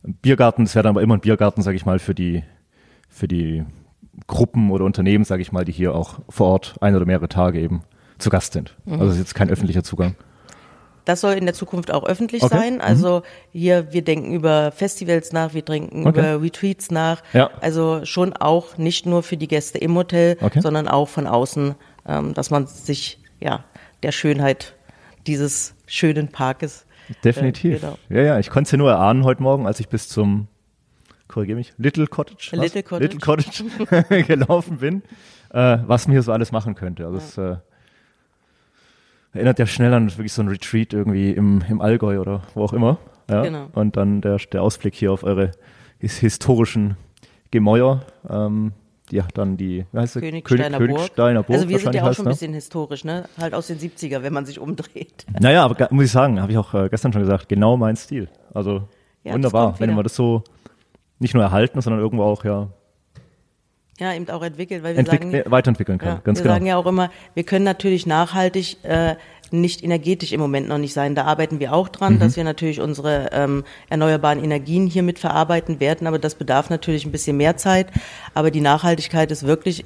Biergarten, 0.07 0.65
das 0.65 0.75
wäre 0.75 0.85
dann 0.85 0.91
aber 0.91 1.03
immer 1.03 1.15
ein 1.15 1.21
Biergarten, 1.21 1.63
sage 1.63 1.77
ich 1.77 1.85
mal, 1.87 1.99
für 1.99 2.15
die, 2.15 2.43
für 3.09 3.29
die 3.29 3.65
Gruppen 4.27 4.71
oder 4.71 4.85
Unternehmen, 4.85 5.25
sage 5.25 5.43
ich 5.43 5.53
mal, 5.53 5.65
die 5.65 5.73
hier 5.73 5.95
auch 5.95 6.21
vor 6.29 6.49
Ort 6.49 6.77
ein 6.81 6.95
oder 6.97 7.05
mehrere 7.05 7.29
Tage 7.29 7.61
eben 7.61 7.83
zu 8.19 8.31
Gast 8.31 8.53
sind. 8.53 8.77
Mhm. 8.85 8.95
Also 8.95 9.07
es 9.07 9.13
ist 9.15 9.19
jetzt 9.19 9.35
kein 9.35 9.51
öffentlicher 9.51 9.83
Zugang. 9.83 10.15
Das 11.05 11.21
soll 11.21 11.35
in 11.35 11.45
der 11.45 11.55
Zukunft 11.55 11.93
auch 11.93 12.05
öffentlich 12.05 12.43
Okay. 12.43 12.57
sein. 12.57 12.81
Also 12.81 13.23
hier, 13.53 13.93
wir 13.93 14.03
denken 14.03 14.33
über 14.33 14.73
Festivals 14.73 15.33
nach, 15.33 15.55
wir 15.55 15.63
denken 15.63 16.05
Okay. 16.07 16.19
über 16.19 16.43
Retreats 16.43 16.91
nach. 16.91 17.23
Ja. 17.33 17.51
Also 17.61 18.05
schon 18.05 18.33
auch 18.33 18.77
nicht 18.77 19.07
nur 19.07 19.23
für 19.23 19.37
die 19.37 19.47
Gäste 19.47 19.79
im 19.79 19.95
Hotel, 19.95 20.37
Okay. 20.41 20.61
sondern 20.61 20.89
auch 20.89 21.09
von 21.09 21.29
außen, 21.29 21.77
ähm, 22.09 22.35
dass 22.35 22.51
man 22.51 22.67
sich 22.67 23.21
ja 23.39 23.65
der 24.03 24.11
Schönheit 24.11 24.75
dieses 25.29 25.75
schönen 25.87 26.29
Parkes 26.29 26.86
Definitiv. 27.25 27.77
Äh, 27.77 27.79
genau. 27.79 27.99
Ja, 28.09 28.23
ja, 28.23 28.39
ich 28.39 28.51
konnte 28.51 28.69
es 28.69 28.73
ja 28.73 28.79
nur 28.79 28.91
erahnen 28.91 29.25
heute 29.25 29.43
Morgen, 29.43 29.67
als 29.67 29.81
ich 29.81 29.89
bis 29.89 30.09
zum, 30.09 30.49
korrigiere 31.29 31.57
mich, 31.57 31.73
Little 31.79 32.07
Cottage, 32.07 32.51
was? 32.53 32.61
Little 32.61 32.83
Cottage. 32.83 33.05
Little 33.05 33.21
Cottage 33.21 34.25
gelaufen 34.27 34.79
bin, 34.79 35.03
äh, 35.51 35.79
was 35.87 36.07
man 36.07 36.13
hier 36.13 36.23
so 36.23 36.33
alles 36.33 36.53
machen 36.53 36.75
könnte. 36.75 37.07
Also 37.07 37.19
es 37.19 37.39
äh, 37.39 37.57
erinnert 39.33 39.59
ja 39.59 39.67
schnell 39.67 39.93
an 39.95 40.11
wirklich 40.11 40.33
so 40.33 40.43
ein 40.43 40.49
Retreat 40.49 40.93
irgendwie 40.93 41.31
im, 41.31 41.63
im 41.69 41.81
Allgäu 41.81 42.21
oder 42.21 42.43
wo 42.55 42.65
auch 42.65 42.73
immer. 42.73 42.99
Ja? 43.29 43.43
Genau. 43.43 43.69
Und 43.73 43.97
dann 43.97 44.21
der, 44.21 44.37
der 44.37 44.63
Ausblick 44.63 44.95
hier 44.95 45.13
auf 45.13 45.25
eure 45.25 45.53
his 45.99 46.19
historischen 46.19 46.97
Gemäuer, 47.51 48.05
ähm, 48.29 48.73
die 49.11 49.17
ja 49.17 49.27
dann 49.35 49.57
die, 49.57 49.87
wie 49.93 49.99
heißt? 49.99 50.15
Königsteiner 50.15 50.79
König. 50.79 50.97
Königsteiner 50.97 51.43
Burg 51.43 51.57
also 51.57 51.69
wir 51.69 51.79
sind 51.79 51.95
ja 51.95 52.09
auch 52.09 52.15
schon 52.15 52.27
ein 52.27 52.29
ne? 52.29 52.35
bisschen 52.35 52.55
historisch, 52.55 53.05
ne? 53.05 53.29
Halt 53.39 53.55
aus 53.55 53.69
den 53.69 53.79
70er, 53.79 54.23
wenn 54.23 54.33
man 54.33 54.47
sich 54.47 54.59
umdreht. 54.59 55.27
Naja, 55.41 55.65
aber 55.65 55.89
muss 55.91 56.07
ich 56.07 56.11
sagen, 56.11 56.41
habe 56.41 56.53
ich 56.53 56.59
auch 56.59 56.75
äh, 56.75 56.89
gestern 56.89 57.13
schon 57.13 57.23
gesagt, 57.23 57.49
genau 57.49 57.77
mein 57.77 57.97
Stil. 57.97 58.29
Also 58.53 58.89
Ja, 59.23 59.35
wunderbar, 59.35 59.79
wenn 59.79 59.95
man 59.95 60.03
das 60.03 60.15
so 60.15 60.43
nicht 61.19 61.35
nur 61.35 61.43
erhalten, 61.43 61.81
sondern 61.81 62.01
irgendwo 62.01 62.25
auch 62.25 62.45
ja 62.45 62.69
ja, 63.99 64.13
eben 64.13 64.29
auch 64.29 64.43
entwickelt, 64.43 64.83
weil 64.83 64.95
wir 64.95 64.99
entwick 65.01 65.23
sagen, 65.23 65.51
weiterentwickeln 65.51 65.99
kann. 65.99 66.09
ja, 66.09 66.21
Ganz 66.23 66.39
wir 66.39 66.43
genau. 66.43 66.55
sagen 66.55 66.67
ja 66.67 66.77
auch 66.77 66.85
immer, 66.85 67.11
wir 67.33 67.45
können 67.45 67.65
natürlich 67.65 68.07
nachhaltig 68.07 68.77
äh, 68.85 69.17
nicht 69.53 69.83
energetisch 69.83 70.33
im 70.33 70.41
Moment 70.41 70.69
noch 70.69 70.79
nicht 70.79 70.93
sein. 70.93 71.15
Da 71.15 71.25
arbeiten 71.25 71.61
wir 71.61 71.73
auch 71.73 71.89
dran, 71.89 72.15
Mhm. 72.15 72.19
dass 72.21 72.37
wir 72.37 72.45
natürlich 72.45 72.81
unsere 72.81 73.31
ähm, 73.33 73.65
erneuerbaren 73.89 74.43
Energien 74.43 74.87
hiermit 74.87 75.19
verarbeiten 75.19 75.81
werden, 75.81 76.07
aber 76.07 76.19
das 76.19 76.35
bedarf 76.35 76.71
natürlich 76.71 77.05
ein 77.07 77.13
bisschen 77.13 77.37
mehr 77.37 77.57
Zeit. 77.57 77.89
Aber 78.35 78.51
die 78.51 78.61
Nachhaltigkeit 78.61 79.31
ist 79.31 79.47
wirklich 79.47 79.85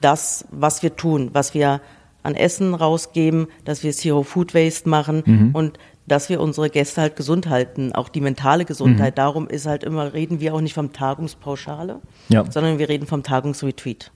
das, 0.00 0.46
was 0.50 0.82
wir 0.82 0.96
tun, 0.96 1.30
was 1.32 1.54
wir 1.54 1.80
an 2.22 2.34
Essen 2.34 2.74
rausgeben, 2.74 3.48
dass 3.64 3.82
wir 3.82 3.92
Zero 3.92 4.22
Food 4.22 4.54
Waste 4.54 4.88
machen 4.88 5.22
Mhm. 5.26 5.50
und 5.54 5.78
dass 6.06 6.28
wir 6.28 6.40
unsere 6.40 6.68
Gäste 6.68 7.00
halt 7.00 7.14
gesund 7.16 7.48
halten, 7.48 7.92
auch 7.92 8.08
die 8.08 8.20
mentale 8.20 8.64
Mhm. 8.64 8.66
Gesundheit. 8.66 9.18
Darum 9.18 9.46
ist 9.48 9.66
halt 9.66 9.84
immer, 9.84 10.12
reden 10.12 10.40
wir 10.40 10.52
auch 10.54 10.60
nicht 10.60 10.74
vom 10.74 10.92
Tagungspauschale, 10.92 12.00
Ja. 12.28 12.44
sondern 12.50 12.78
wir 12.78 12.88
reden 12.88 13.06
vom 13.06 13.22
Tagungsretreat. 13.22 14.10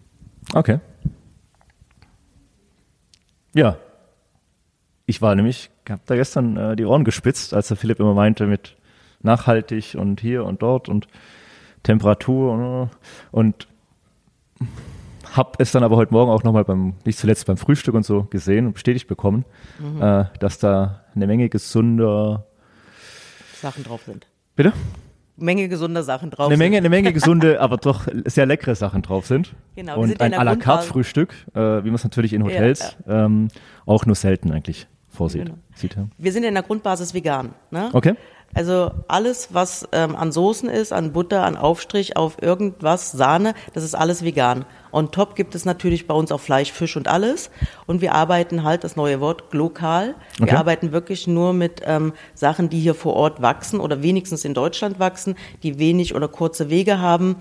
Okay. 0.53 0.81
Ja. 3.55 3.79
Ich 5.07 5.23
war 5.23 5.35
nämlich, 5.37 5.71
hab 5.89 6.05
da 6.07 6.17
gestern 6.17 6.57
äh, 6.57 6.77
die 6.77 6.85
Ohren 6.85 7.05
gespitzt, 7.05 7.55
als 7.55 7.69
der 7.69 7.77
Philipp 7.77 8.01
immer 8.01 8.15
meinte 8.15 8.47
mit 8.47 8.77
nachhaltig 9.23 9.95
und 9.97 10.21
hier 10.21 10.45
und 10.45 10.63
dort 10.63 10.89
und 10.89 11.07
Temperatur 11.85 12.53
und, 12.53 12.91
und 13.31 13.69
hab 15.37 15.61
es 15.61 15.71
dann 15.71 15.85
aber 15.85 15.97
heute 15.97 16.13
Morgen 16.13 16.31
auch 16.31 16.43
nochmal 16.43 16.65
beim, 16.65 16.95
nicht 17.05 17.19
zuletzt 17.19 17.47
beim 17.47 17.57
Frühstück 17.57 17.95
und 17.95 18.05
so 18.05 18.25
gesehen 18.25 18.67
und 18.67 18.73
bestätigt 18.73 19.07
bekommen, 19.07 19.45
äh, 20.01 20.25
dass 20.41 20.59
da 20.59 21.05
eine 21.15 21.27
Menge 21.27 21.49
gesunder, 21.49 22.47
Sachen 23.61 23.85
drauf 23.85 24.03
sind. 24.05 24.27
bitte? 24.57 24.73
Menge 25.39 25.69
gesunder 25.69 26.03
Sachen 26.03 26.31
drauf 26.31 26.47
Eine 26.47 26.57
sind. 26.57 26.65
Menge, 26.65 26.79
eine 26.79 26.89
Menge 26.89 27.13
gesunde, 27.13 27.61
aber 27.61 27.77
doch 27.77 28.07
sehr 28.25 28.47
leckere 28.47 28.75
Sachen 28.75 29.03
drauf 29.03 29.27
sind. 29.27 29.55
Genau, 29.77 30.01
Und 30.01 30.09
sind 30.09 30.21
ja 30.21 30.27
ein 30.27 30.33
in 30.33 30.39
à 30.39 30.45
la 30.45 30.57
carte 30.57 30.87
Frühstück, 30.87 31.35
äh, 31.55 31.59
wie 31.61 31.89
man 31.89 31.97
es 31.97 32.05
natürlich 32.05 32.33
in 32.33 32.43
Hotels 32.43 32.97
Ähm, 33.07 33.49
auch 33.85 34.07
nur 34.07 34.17
selten 34.17 34.51
eigentlich 34.51 34.89
vorsieht. 35.17 35.47
Genau. 35.47 35.59
Sieht, 35.75 35.97
ja. 35.97 36.07
Wir 36.19 36.33
sind 36.33 36.45
in 36.45 36.55
der 36.55 36.63
Grundbasis 36.63 37.15
vegan. 37.15 37.55
Ne? 37.71 37.91
Okay. 37.93 38.15
Also 38.55 38.93
alles, 39.09 39.49
was 39.53 39.87
ähm, 39.93 40.15
an 40.17 40.33
Soßen 40.33 40.69
ist, 40.71 40.93
an 40.93 41.13
Butter, 41.13 41.43
an 41.45 41.57
Aufstrich, 41.57 42.17
auf 42.17 42.41
irgendwas, 42.41 43.13
Sahne, 43.13 43.55
das 43.75 43.83
ist 43.83 43.95
alles 43.95 44.25
vegan. 44.25 44.65
On 44.93 45.11
top 45.11 45.35
gibt 45.35 45.55
es 45.55 45.65
natürlich 45.67 46.07
bei 46.07 46.15
uns 46.15 46.31
auch 46.33 46.41
Fleisch, 46.41 46.73
Fisch 46.73 46.97
und 46.97 47.07
alles. 47.09 47.51
Und 47.87 48.01
wir 48.01 48.15
arbeiten 48.15 48.63
halt, 48.63 48.85
das 48.85 48.97
neue 48.97 49.21
Wort, 49.21 49.53
lokal. 49.53 50.15
Wir 50.39 50.45
Okay. 50.47 50.57
arbeiten 50.57 50.93
wirklich 50.93 51.27
nur 51.27 51.53
mit 51.53 51.83
ähm, 51.85 52.13
Sachen, 52.35 52.71
die 52.71 52.79
hier 52.79 52.95
vor 52.95 53.15
Ort 53.15 53.43
wachsen 53.43 53.81
oder 53.81 54.01
wenigstens 54.03 54.45
in 54.45 54.55
Deutschland 54.55 55.01
wachsen, 55.01 55.35
die 55.63 55.79
wenig 55.79 56.15
oder 56.15 56.29
kurze 56.29 56.71
Wege 56.71 56.99
haben. 57.01 57.37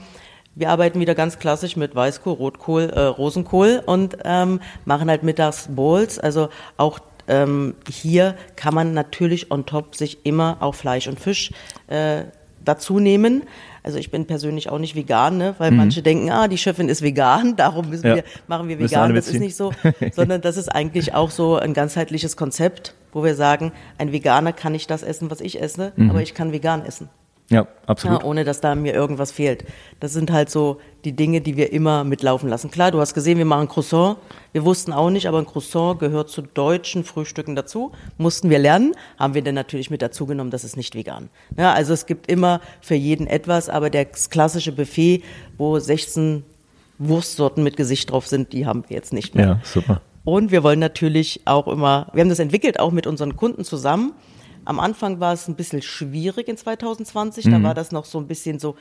Wir 0.56 0.70
arbeiten 0.70 1.00
wieder 1.00 1.16
ganz 1.16 1.38
klassisch 1.38 1.78
mit 1.78 1.96
Weißkohl, 1.96 2.34
Rotkohl, 2.34 2.90
äh, 2.90 3.00
Rosenkohl 3.02 3.84
und 3.86 4.18
ähm, 4.26 4.60
machen 4.86 5.10
halt 5.10 5.24
mittags 5.24 5.68
Bowls. 5.70 6.18
Also 6.18 6.50
auch 6.78 7.00
ähm, 7.28 7.76
hier 7.90 8.36
kann 8.56 8.74
man 8.74 8.94
natürlich 8.94 9.52
on 9.52 9.66
top 9.66 9.96
sich 9.96 10.26
immer 10.26 10.58
auch 10.62 10.76
Fleisch 10.76 11.08
und 11.08 11.20
Fisch 11.20 11.52
äh, 11.88 12.24
dazu 12.64 13.00
nehmen. 13.00 13.44
Also 13.84 14.00
ich 14.00 14.10
bin 14.10 14.26
persönlich 14.26 14.70
auch 14.70 14.80
nicht 14.80 14.96
vegan, 14.96 15.38
ne? 15.38 15.54
weil 15.60 15.70
manche 15.70 16.02
denken, 16.02 16.32
ah, 16.32 16.48
die 16.48 16.58
Chefin 16.58 16.90
ist 16.90 17.04
vegan, 17.04 17.56
darum 17.58 17.90
müssen 17.90 18.04
Mhm. 18.10 18.10
Ja. 18.10 18.16
wir, 18.18 18.24
machen 18.48 18.68
wir 18.68 18.80
vegan. 18.80 19.14
Das 19.14 19.28
ist 19.28 19.40
nicht 19.40 19.56
so, 19.56 19.72
sondern 20.14 20.42
das 20.42 20.58
ist 20.58 20.70
eigentlich 20.70 21.14
auch 21.14 21.30
so 21.30 21.56
ein 21.58 21.74
ganzheitliches 21.76 22.36
Konzept, 22.38 22.96
wo 23.14 23.24
wir 23.24 23.36
sagen, 23.36 23.72
ein 24.00 24.12
Veganer 24.12 24.54
kann 24.54 24.72
nicht 24.72 24.90
das 24.90 25.04
essen, 25.04 25.30
was 25.30 25.40
ich 25.42 25.62
esse, 25.62 25.92
Mhm. 25.96 26.10
aber 26.10 26.22
ich 26.24 26.34
kann 26.34 26.52
vegan 26.52 26.84
essen. 26.84 27.10
Ja, 27.50 27.68
absolut. 27.86 28.24
Ja, 28.24 28.28
ohne 28.28 28.44
dass 28.44 28.60
da 28.60 28.74
mir 28.74 28.94
irgendwas 28.94 29.32
fehlt. 29.32 29.66
Das 30.00 30.14
sind 30.14 30.32
halt 30.32 30.50
so 30.50 30.80
die 31.04 31.16
Dinge, 31.16 31.42
die 31.42 31.58
wir 31.58 31.72
immer 31.72 32.04
mitlaufen 32.04 32.50
lassen. 32.50 32.72
Klar, 32.72 32.90
du 32.90 33.00
hast 33.00 33.14
gesehen, 33.14 33.38
wir 33.38 33.46
machen 33.46 33.68
Croissant. 33.68 34.18
Wir 34.52 34.66
wussten 34.66 34.92
auch 34.92 35.12
nicht, 35.12 35.28
aber 35.28 35.38
ein 35.38 35.46
Croissant 35.46 36.00
gehört 36.00 36.30
zu 36.30 36.42
deutschen 36.42 37.04
Frühstücken 37.04 37.56
dazu. 37.56 37.92
Mussten 38.18 38.50
wir 38.50 38.58
lernen, 38.58 38.94
haben 39.20 39.36
wir 39.36 39.44
dann 39.44 39.54
natürlich 39.54 39.92
mit 39.92 40.02
dazu 40.02 40.26
genommen, 40.26 40.50
das 40.50 40.64
ist 40.64 40.76
nicht 40.76 40.96
vegan. 40.96 41.30
Ja, 41.56 41.72
also 41.74 41.94
es 41.94 42.08
gibt 42.08 42.32
immer 42.32 42.62
für 42.82 42.96
jeden 42.96 43.28
etwas, 43.28 43.70
aber 43.70 43.92
das 43.92 44.32
klassische 44.32 44.72
Buffet, 44.72 45.22
wo 45.58 45.78
16 45.78 46.44
Wurstsorten 46.98 47.64
mit 47.64 47.78
Gesicht 47.78 48.10
drauf 48.10 48.26
sind, 48.26 48.54
die 48.54 48.66
haben 48.66 48.86
wir 48.88 48.96
jetzt 48.96 49.14
nicht 49.14 49.36
mehr. 49.36 49.46
Ja, 49.46 49.60
super. 49.64 50.02
Und 50.24 50.52
wir 50.52 50.64
wollen 50.64 50.80
natürlich 50.80 51.42
auch 51.46 51.68
immer, 51.68 52.08
wir 52.14 52.22
haben 52.22 52.30
das 52.30 52.40
entwickelt 52.40 52.80
auch 52.80 52.92
mit 52.92 53.06
unseren 53.06 53.36
Kunden 53.36 53.64
zusammen. 53.64 54.14
Am 54.66 54.80
Anfang 54.80 55.20
war 55.20 55.34
es 55.34 55.48
ein 55.48 55.56
bisschen 55.56 55.82
schwierig 55.82 56.48
in 56.48 56.58
2020, 56.58 57.46
Mhm. 57.46 57.52
da 57.52 57.64
war 57.64 57.74
das 57.74 57.92
noch 57.92 58.06
so 58.06 58.18
ein 58.20 58.28
bisschen 58.28 58.60
so 58.60 58.76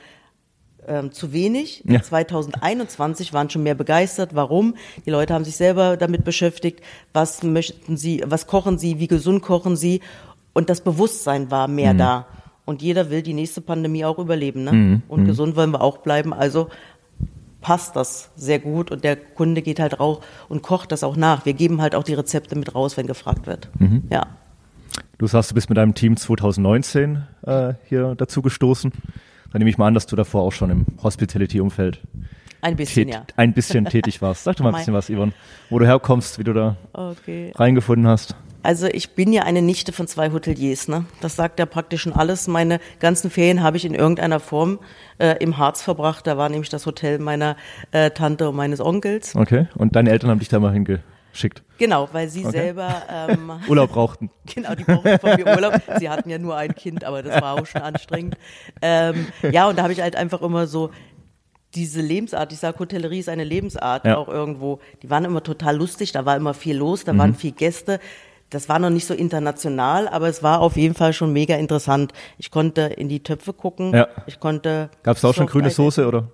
ähm, 0.87 1.11
zu 1.11 1.33
wenig. 1.33 1.83
Ja. 1.87 1.99
2021 2.01 3.33
waren 3.33 3.49
schon 3.49 3.63
mehr 3.63 3.73
begeistert. 3.73 4.35
Warum? 4.35 4.75
Die 5.05 5.09
Leute 5.09 5.33
haben 5.33 5.43
sich 5.43 5.55
selber 5.55 5.97
damit 5.97 6.23
beschäftigt. 6.23 6.81
Was 7.11 7.41
möchten 7.41 7.97
sie, 7.97 8.23
was 8.25 8.45
kochen 8.45 8.77
sie, 8.77 8.99
wie 8.99 9.07
gesund 9.07 9.41
kochen 9.41 9.75
sie? 9.75 10.01
Und 10.53 10.69
das 10.69 10.81
Bewusstsein 10.81 11.49
war 11.49 11.67
mehr 11.67 11.93
Mhm. 11.93 11.97
da. 11.97 12.27
Und 12.65 12.81
jeder 12.83 13.09
will 13.09 13.21
die 13.23 13.33
nächste 13.33 13.61
Pandemie 13.61 14.05
auch 14.05 14.19
überleben. 14.19 14.63
Ne? 14.63 15.01
Und 15.07 15.25
gesund 15.25 15.55
wollen 15.55 15.71
wir 15.71 15.81
auch 15.81 15.99
bleiben. 15.99 16.33
Also 16.33 16.69
passt 17.61 17.95
das 17.95 18.29
sehr 18.35 18.59
gut 18.59 18.91
und 18.91 19.03
der 19.03 19.15
Kunde 19.15 19.63
geht 19.63 19.79
halt 19.79 19.99
raus 19.99 20.19
und 20.49 20.61
kocht 20.61 20.91
das 20.91 21.03
auch 21.03 21.15
nach. 21.15 21.45
Wir 21.47 21.53
geben 21.53 21.81
halt 21.81 21.95
auch 21.95 22.03
die 22.03 22.13
Rezepte 22.13 22.55
mit 22.55 22.75
raus, 22.75 22.95
wenn 22.95 23.07
gefragt 23.07 23.47
wird. 23.47 23.69
Ja. 24.11 24.27
Du 25.17 25.27
sagst, 25.27 25.51
du 25.51 25.55
bist 25.55 25.69
mit 25.69 25.77
deinem 25.77 25.93
Team 25.93 26.17
2019 26.17 27.23
äh, 27.45 27.73
hier 27.87 28.15
dazu 28.15 28.41
gestoßen. 28.41 28.91
Dann 29.51 29.59
nehme 29.59 29.69
ich 29.69 29.77
mal 29.77 29.87
an, 29.87 29.93
dass 29.93 30.05
du 30.07 30.15
davor 30.15 30.41
auch 30.43 30.51
schon 30.51 30.69
im 30.69 30.85
Hospitality-Umfeld 31.01 32.01
Ein 32.61 32.75
bisschen, 32.75 33.07
ja. 33.07 33.25
ein 33.37 33.53
bisschen 33.53 33.85
tätig 33.85 34.21
warst. 34.21 34.43
Sag 34.43 34.57
doch 34.57 34.63
mal 34.63 34.71
ein 34.71 34.75
bisschen 34.75 34.93
was, 34.93 35.07
Yvonne, 35.09 35.31
wo 35.69 35.79
du 35.79 35.85
herkommst, 35.85 36.39
wie 36.39 36.43
du 36.43 36.53
da 36.53 36.75
Okay. 36.93 37.51
reingefunden 37.55 38.07
hast. 38.07 38.35
Also 38.63 38.87
ich 38.87 39.11
bin 39.11 39.31
ja 39.31 39.43
eine 39.43 39.61
Nichte 39.61 39.93
von 39.93 40.07
zwei 40.07 40.31
Hoteliers, 40.31 40.87
ne? 40.87 41.05
Das 41.21 41.35
sagt 41.35 41.59
ja 41.59 41.67
praktisch 41.67 42.01
schon 42.01 42.13
alles. 42.13 42.47
Meine 42.47 42.79
ganzen 42.99 43.29
Ferien 43.29 43.61
habe 43.61 43.77
ich 43.77 43.85
in 43.85 43.93
irgendeiner 43.93 44.39
Form 44.39 44.79
äh, 45.19 45.35
im 45.39 45.59
Harz 45.59 45.83
verbracht. 45.83 46.25
Da 46.25 46.35
war 46.37 46.49
nämlich 46.49 46.69
das 46.69 46.87
Hotel 46.87 47.19
meiner 47.19 47.57
äh, 47.91 48.09
Tante 48.09 48.49
und 48.49 48.55
meines 48.55 48.81
Onkels. 48.81 49.35
Okay. 49.35 49.67
Und 49.75 49.95
deine 49.95 50.09
Eltern 50.09 50.31
haben 50.31 50.39
dich 50.39 50.49
da 50.49 50.59
mal 50.59 50.73
hingeschickt. 51.35 51.63
Genau, 51.77 52.07
weil 52.11 52.29
sie 52.29 52.41
Okay. 52.45 52.51
selber 52.51 53.03
ähm, 53.09 53.51
Urlaub 53.67 53.91
brauchten. 53.91 54.29
Genau, 54.53 54.73
die 54.75 54.83
brauchten 54.83 55.19
von 55.19 55.35
mir 55.35 55.47
Urlaub. 55.47 55.81
Sie 55.99 56.09
hatten 56.09 56.29
ja 56.29 56.37
nur 56.37 56.55
ein 56.55 56.73
Kind, 56.75 57.03
aber 57.03 57.21
das 57.23 57.41
war 57.41 57.59
auch 57.59 57.65
schon 57.65 57.81
anstrengend. 57.81 58.35
Ähm, 58.81 59.27
ja, 59.51 59.67
und 59.67 59.77
da 59.77 59.83
habe 59.83 59.93
ich 59.93 60.01
halt 60.01 60.15
einfach 60.15 60.41
immer 60.41 60.67
so 60.67 60.91
diese 61.73 61.99
Lebensart, 62.01 62.53
ich 62.53 62.59
sage, 62.59 62.79
Hotellerie 62.79 63.19
ist 63.19 63.27
eine 63.29 63.43
Lebensart 63.43 64.05
Ja. 64.05 64.17
auch 64.17 64.29
irgendwo. 64.29 64.79
Die 65.03 65.09
waren 65.09 65.25
immer 65.25 65.43
total 65.43 65.75
lustig, 65.75 66.13
da 66.13 66.25
war 66.25 66.37
immer 66.37 66.53
viel 66.53 66.77
los, 66.77 67.03
da 67.03 67.17
waren 67.17 67.31
Mhm. 67.31 67.35
viel 67.35 67.51
Gäste. 67.51 67.99
Das 68.49 68.69
war 68.69 68.79
noch 68.79 68.91
nicht 68.91 69.05
so 69.07 69.13
international, 69.13 70.07
aber 70.07 70.29
es 70.29 70.41
war 70.43 70.61
auf 70.61 70.77
jeden 70.77 70.93
Fall 70.93 71.11
schon 71.11 71.33
mega 71.33 71.55
interessant. 71.55 72.13
Ich 72.37 72.51
konnte 72.51 72.81
in 72.83 73.09
die 73.09 73.21
Töpfe 73.23 73.51
gucken. 73.51 73.93
Ja. 73.93 74.07
Ich 74.27 74.39
konnte. 74.39 74.89
Gab 75.03 75.15
es 75.17 75.21
da 75.23 75.29
auch 75.29 75.33
schon 75.33 75.47
grüne 75.47 75.69
Soße 75.71 76.07
oder? 76.07 76.27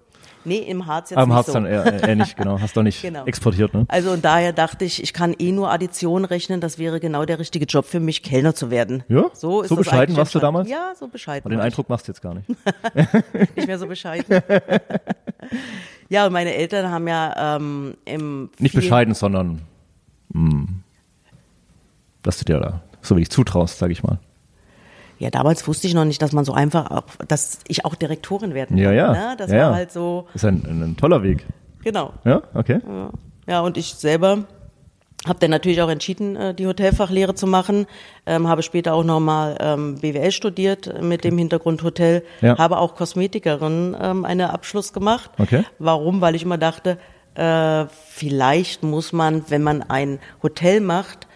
Nee, 0.43 0.57
im 0.59 0.85
Harz 0.87 1.09
jetzt 1.11 1.17
Am 1.19 1.29
nicht 1.29 1.35
Harz 1.35 1.47
so. 1.47 1.53
dann 1.53 1.65
eher, 1.65 1.85
eher 2.03 2.15
nicht, 2.15 2.35
genau. 2.35 2.59
Hast 2.59 2.75
doch 2.75 2.83
nicht 2.83 3.01
Genau. 3.01 3.25
exportiert, 3.25 3.73
ne? 3.73 3.85
Also 3.87 4.11
und 4.11 4.25
daher 4.25 4.53
dachte 4.53 4.85
ich, 4.85 5.01
ich 5.03 5.13
kann 5.13 5.35
eh 5.37 5.51
nur 5.51 5.71
Addition 5.71 6.25
rechnen. 6.25 6.61
Das 6.61 6.77
wäre 6.79 6.99
genau 6.99 7.25
der 7.25 7.39
richtige 7.39 7.65
Job 7.65 7.85
für 7.85 7.99
mich, 7.99 8.23
Kellner 8.23 8.55
zu 8.55 8.71
werden. 8.71 9.03
Ja? 9.07 9.25
So, 9.33 9.63
So 9.63 9.75
bescheiden 9.75 10.15
warst 10.17 10.33
du 10.35 10.39
damals? 10.39 10.69
Ja, 10.69 10.93
so 10.99 11.07
bescheiden. 11.07 11.41
Aber 11.45 11.49
den 11.51 11.59
ich. 11.59 11.65
Eindruck 11.65 11.89
machst 11.89 12.07
du 12.07 12.11
jetzt 12.11 12.21
gar 12.21 12.33
nicht. 12.33 12.47
nicht 13.55 13.67
mehr 13.67 13.77
so 13.79 13.87
bescheiden. 13.87 14.25
ja, 16.09 16.25
und 16.25 16.33
meine 16.33 16.53
Eltern 16.55 16.89
haben 16.91 17.07
ja 17.07 17.55
ähm, 17.57 17.95
im 18.05 18.49
Nicht 18.59 18.75
bescheiden, 18.75 19.13
sondern 19.13 19.61
mh, 20.33 20.67
dass 22.23 22.37
du 22.39 22.45
dir 22.45 22.59
da 22.59 22.81
so 23.01 23.15
wenig 23.15 23.29
zutraust, 23.29 23.77
sag 23.79 23.91
ich 23.91 24.03
mal. 24.03 24.19
Ja, 25.21 25.29
damals 25.29 25.67
wusste 25.67 25.85
ich 25.85 25.93
noch 25.93 26.03
nicht, 26.03 26.19
dass 26.23 26.31
man 26.31 26.45
so 26.45 26.53
einfach, 26.53 26.89
auch, 26.89 27.03
dass 27.27 27.59
ich 27.67 27.85
auch 27.85 27.93
Direktorin 27.93 28.55
werden 28.55 28.75
Ja, 28.75 28.87
kann. 28.87 28.95
ja. 28.95 29.11
Ne? 29.11 29.35
Das 29.37 29.51
ja, 29.51 29.57
war 29.57 29.69
ja. 29.69 29.75
halt 29.75 29.91
so, 29.91 30.27
Ist 30.33 30.45
ein, 30.45 30.65
ein, 30.65 30.97
toller 30.97 31.21
Weg. 31.21 31.45
genau. 31.83 32.13
Ja, 32.25 32.41
okay. 32.55 32.79
Ja, 33.45 33.61
und 33.61 33.77
ich 33.77 33.93
selber 33.93 34.45
habe 35.27 35.37
dann 35.37 35.51
natürlich 35.51 35.79
auch 35.83 35.89
entschieden, 35.89 36.35
äh, 36.35 36.55
die 36.55 36.65
Hotelfachlehre 36.65 37.35
zu 37.35 37.45
machen. 37.45 37.85
Ähm, 38.25 38.47
habe 38.47 38.63
später 38.63 38.95
auch 38.95 39.03
nochmal 39.03 39.57
ähm, 39.59 39.99
BWL 40.01 40.31
studiert 40.31 40.99
mit 41.03 41.23
dem 41.23 41.37
Hintergrund 41.37 41.83
Hotel. 41.83 42.23
Ja. 42.41 42.57
Habe 42.57 42.79
auch 42.79 42.95
Kosmetikerin 42.95 43.95
ähm, 44.01 44.25
einen 44.25 44.49
Abschluss 44.49 44.91
gemacht. 44.91 45.29
Okay. 45.37 45.63
Warum? 45.77 46.21
Weil 46.21 46.33
ich 46.33 46.41
immer 46.41 46.57
dachte, 46.57 46.97
äh, 47.35 47.85
vielleicht 48.07 48.81
muss 48.81 49.13
man, 49.13 49.43
wenn 49.49 49.61
man 49.61 49.83
ein 49.83 50.17
Hotel 50.41 50.81
macht 50.81 51.27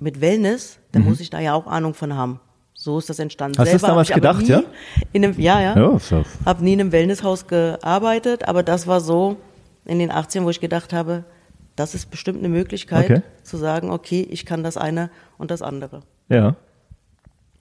mit 0.00 0.22
Wellness, 0.22 0.78
dann 0.92 1.04
muss 1.04 1.20
ich 1.20 1.28
da 1.28 1.40
ja 1.40 1.52
auch 1.52 1.66
Ahnung 1.66 1.92
von 1.92 2.14
haben. 2.16 2.40
So 2.86 3.00
ist 3.00 3.10
das 3.10 3.18
entstanden. 3.18 3.58
Hast 3.58 3.66
du 3.66 3.72
das 3.72 3.82
damals 3.82 4.08
gedacht, 4.10 4.46
ja? 4.46 4.62
In 5.12 5.24
einem, 5.24 5.40
ja, 5.40 5.60
ja. 5.60 5.76
Ja, 5.76 5.98
ja 5.98 6.22
Habe 6.44 6.62
nie 6.62 6.74
in 6.74 6.80
einem 6.80 6.92
Wellnesshaus 6.92 7.48
gearbeitet, 7.48 8.46
aber 8.46 8.62
das 8.62 8.86
war 8.86 9.00
so 9.00 9.38
in 9.86 9.98
den 9.98 10.12
18, 10.12 10.44
wo 10.44 10.50
ich 10.50 10.60
gedacht 10.60 10.92
habe, 10.92 11.24
das 11.74 11.96
ist 11.96 12.12
bestimmt 12.12 12.38
eine 12.38 12.48
Möglichkeit 12.48 13.10
Okay. 13.10 13.22
zu 13.42 13.56
sagen, 13.56 13.90
okay, 13.90 14.24
ich 14.30 14.46
kann 14.46 14.62
das 14.62 14.76
eine 14.76 15.10
und 15.36 15.50
das 15.50 15.62
andere. 15.62 16.02
Ja. 16.28 16.54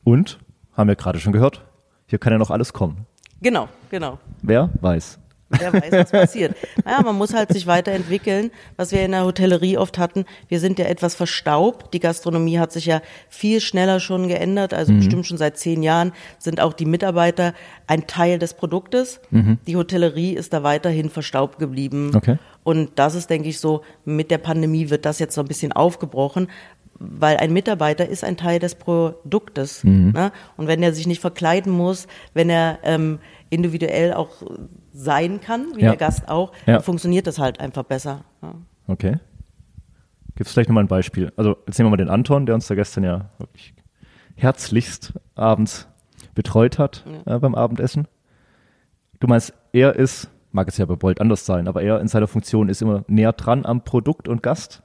Und, 0.04 0.38
haben 0.78 0.90
wir 0.90 0.96
gerade 0.96 1.20
schon 1.20 1.34
gehört, 1.34 1.64
hier 2.06 2.20
kann 2.20 2.32
ja 2.32 2.38
noch 2.38 2.52
alles 2.52 2.72
kommen. 2.72 3.08
Genau, 3.42 3.68
genau. 3.90 4.20
Wer 4.44 4.70
weiß. 4.80 5.18
Wer 5.50 5.74
weiß, 5.74 5.92
was 5.92 6.12
passiert. 6.12 6.56
Ja, 6.86 7.02
man 7.02 7.16
muss 7.18 7.34
halt 7.34 7.52
sich 7.54 7.68
weiterentwickeln, 7.68 8.52
was 8.78 8.92
wir 8.92 9.04
in 9.04 9.12
der 9.12 9.26
Hotellerie 9.26 9.78
oft 9.78 9.98
hatten. 9.98 10.26
Wir 10.48 10.60
sind 10.60 10.80
ja 10.80 10.86
etwas 10.86 11.16
verstaubt. 11.16 11.94
Die 11.94 12.00
Gastronomie 12.00 12.60
hat 12.60 12.72
sich 12.72 12.86
ja 12.86 13.02
viel 13.30 13.62
schneller 13.62 14.00
schon 14.00 14.28
geändert. 14.28 14.74
Also 14.74 14.92
Mhm. 14.94 14.98
bestimmt 14.98 15.26
schon 15.28 15.38
seit 15.38 15.58
zehn 15.58 15.84
Jahren 15.84 16.14
sind 16.40 16.60
auch 16.62 16.74
die 16.74 16.86
Mitarbeiter 16.86 17.54
ein 17.88 18.08
Teil 18.08 18.40
des 18.40 18.54
Produktes. 18.56 19.20
Die 19.32 19.76
Hotellerie 19.76 20.34
ist 20.34 20.54
da 20.54 20.64
weiterhin 20.64 21.10
verstaubt 21.10 21.60
geblieben. 21.60 22.08
Mhm. 22.10 22.16
Okay. 22.16 22.38
Und 22.64 22.92
das 22.96 23.14
ist, 23.14 23.30
denke 23.30 23.50
ich, 23.50 23.60
so, 23.60 23.82
mit 24.06 24.32
der 24.32 24.40
Pandemie 24.40 24.90
wird 24.90 25.06
das 25.06 25.20
jetzt 25.20 25.36
so 25.36 25.42
ein 25.42 25.48
bisschen 25.48 25.72
aufgebrochen, 25.72 26.48
weil 26.98 27.38
ein 27.38 27.54
Mitarbeiter 27.54 28.08
ist 28.08 28.24
ein 28.24 28.38
Teil 28.38 28.58
des 28.58 28.74
Produktes. 28.76 29.84
Mhm. 29.84 30.12
Ne? 30.16 30.32
Und 30.58 30.68
wenn 30.68 30.82
er 30.82 30.94
sich 30.94 31.06
nicht 31.08 31.22
verkleiden 31.22 31.72
muss, 31.72 32.08
wenn 32.34 32.50
er 32.50 32.80
ähm, 32.84 33.20
individuell 33.52 34.14
auch 34.14 34.30
sein 34.98 35.42
kann, 35.42 35.68
wie 35.76 35.82
Ja. 35.82 35.90
der 35.90 35.98
Gast 35.98 36.30
auch, 36.30 36.54
Ja. 36.66 36.76
dann 36.76 36.84
funktioniert 36.84 37.28
das 37.28 37.38
halt 37.38 37.60
einfach 37.60 37.84
besser. 37.84 38.22
Ja. 38.42 38.56
Okay. 38.88 39.18
Gibt 40.36 40.48
es 40.48 40.54
vielleicht 40.54 40.70
nochmal 40.70 40.84
ein 40.86 40.88
Beispiel? 40.90 41.32
Also 41.38 41.58
jetzt 41.68 41.78
nehmen 41.78 41.88
wir 41.88 41.92
mal 41.92 41.98
den 41.98 42.10
Anton, 42.10 42.46
der 42.46 42.56
uns 42.56 42.68
da 42.68 42.76
gestern 42.76 43.04
ja 43.04 43.30
wirklich 43.38 43.74
herzlichst 44.36 45.14
abends 45.36 45.88
betreut 46.34 46.78
hat 46.80 47.06
äh, 47.26 47.38
beim 47.40 47.56
Abendessen. 47.56 48.08
Du 49.20 49.28
meinst, 49.28 49.54
er 49.72 49.96
ist, 49.96 50.30
mag 50.52 50.68
es 50.68 50.78
ja 50.78 50.86
bei 50.86 50.96
Bolt 50.96 51.22
anders 51.22 51.46
sein, 51.46 51.68
aber 51.68 51.82
er 51.82 52.02
in 52.02 52.08
seiner 52.08 52.28
Funktion 52.28 52.68
ist 52.70 52.82
immer 52.82 53.04
näher 53.08 53.32
dran 53.34 53.66
am 53.66 53.84
Produkt 53.84 54.28
und 54.28 54.44
Gast 54.44 54.84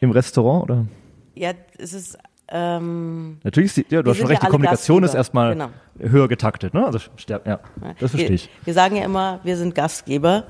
im 0.00 0.10
Restaurant, 0.10 0.64
oder? 0.64 0.86
Ja, 1.34 1.52
es 1.78 1.92
ist 1.92 2.18
ähm, 2.50 3.38
Natürlich 3.44 3.76
ist 3.76 3.88
die, 3.90 3.94
ja, 3.94 4.02
du 4.02 4.10
hast 4.10 4.18
schon 4.18 4.26
recht, 4.26 4.42
ja 4.42 4.46
die 4.48 4.50
Kommunikation 4.50 5.02
ist 5.04 5.12
Gastgeber. 5.14 5.18
erstmal 5.18 5.52
Genau. 5.52 5.68
höher 6.12 6.28
getaktet, 6.28 6.74
ne? 6.74 6.86
Also 6.86 6.98
ja, 7.28 7.60
das 8.00 8.10
verstehe 8.10 8.28
wir, 8.28 8.30
ich. 8.34 8.48
Wir 8.64 8.74
sagen 8.74 8.96
ja 8.96 9.04
immer, 9.04 9.40
wir 9.44 9.56
sind 9.56 9.74
Gastgeber. 9.74 10.44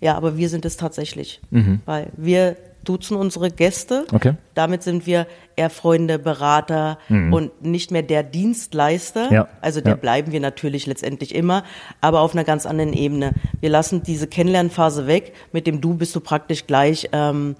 Ja, 0.00 0.16
aber 0.16 0.36
wir 0.36 0.48
sind 0.48 0.64
es 0.64 0.76
tatsächlich. 0.76 1.40
Weil 1.84 2.08
wir 2.16 2.56
duzen 2.84 3.16
unsere 3.16 3.52
Gäste. 3.52 4.04
Mhm. 4.10 4.16
Okay. 4.16 4.34
Damit 4.54 4.82
sind 4.82 5.06
wir 5.06 5.28
eher 5.54 5.70
Freunde, 5.70 6.18
Berater 6.18 6.98
und 7.08 7.62
nicht 7.64 7.92
mehr 7.92 8.02
der 8.02 8.24
Dienstleister. 8.24 9.32
Ja, 9.32 9.48
Also 9.60 9.80
der 9.80 9.92
ja. 9.92 9.96
bleiben 9.96 10.32
wir 10.32 10.40
natürlich 10.40 10.86
letztendlich 10.86 11.32
immer, 11.36 11.62
aber 12.00 12.20
auf 12.22 12.32
einer 12.34 12.42
ganz 12.42 12.66
anderen 12.66 12.92
Ebene. 12.92 13.34
Wir 13.60 13.70
lassen 13.70 14.02
diese 14.02 14.26
Kennenlernphase 14.26 15.06
weg. 15.06 15.34
Mit 15.52 15.68
dem 15.68 15.80
Du 15.80 15.94
bist 15.94 16.16
du 16.16 16.20
praktisch 16.20 16.66
gleich 16.66 17.08
ähm, 17.12 17.54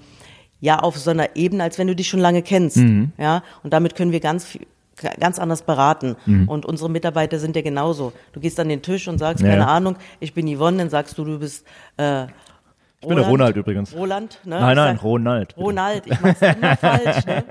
ja 0.62 0.78
auf 0.78 0.96
so 0.96 1.10
einer 1.10 1.36
Ebene, 1.36 1.62
als 1.64 1.76
wenn 1.78 1.88
du 1.88 1.94
dich 1.94 2.08
schon 2.08 2.20
lange 2.20 2.40
kennst. 2.40 2.78
Mhm. 2.78 3.12
Ja, 3.18 3.42
und 3.62 3.74
damit 3.74 3.94
können 3.96 4.12
wir 4.12 4.20
ganz 4.20 4.46
viel 4.46 4.66
ganz 5.20 5.38
anders 5.40 5.62
beraten. 5.62 6.16
Mhm. 6.26 6.48
Und 6.48 6.64
unsere 6.64 6.88
Mitarbeiter 6.88 7.38
sind 7.40 7.56
ja 7.56 7.62
genauso. 7.62 8.12
Du 8.32 8.40
gehst 8.40 8.58
an 8.60 8.68
den 8.68 8.80
Tisch 8.82 9.08
und 9.08 9.18
sagst, 9.18 9.42
Ja, 9.42 9.50
keine. 9.50 9.66
Ahnung, 9.66 9.96
ich 10.20 10.32
bin 10.32 10.46
Yvonne, 10.56 10.78
dann 10.78 10.90
sagst 10.90 11.18
du, 11.18 11.24
du 11.24 11.38
bist 11.40 11.66
äh, 11.96 12.24
Ich 13.00 13.08
bin 13.08 13.16
der 13.16 13.26
Ronald 13.26 13.56
übrigens. 13.56 13.92
Roland, 13.96 14.38
ne? 14.44 14.60
Nein, 14.60 14.76
nein, 14.76 14.96
sag- 14.96 15.02
Ronald. 15.04 15.48
bitte. 15.48 15.60
Ronald, 15.60 16.06
ich 16.06 16.20
mach's 16.20 16.40
immer 16.42 16.76
falsch, 16.76 17.26
ne? 17.26 17.44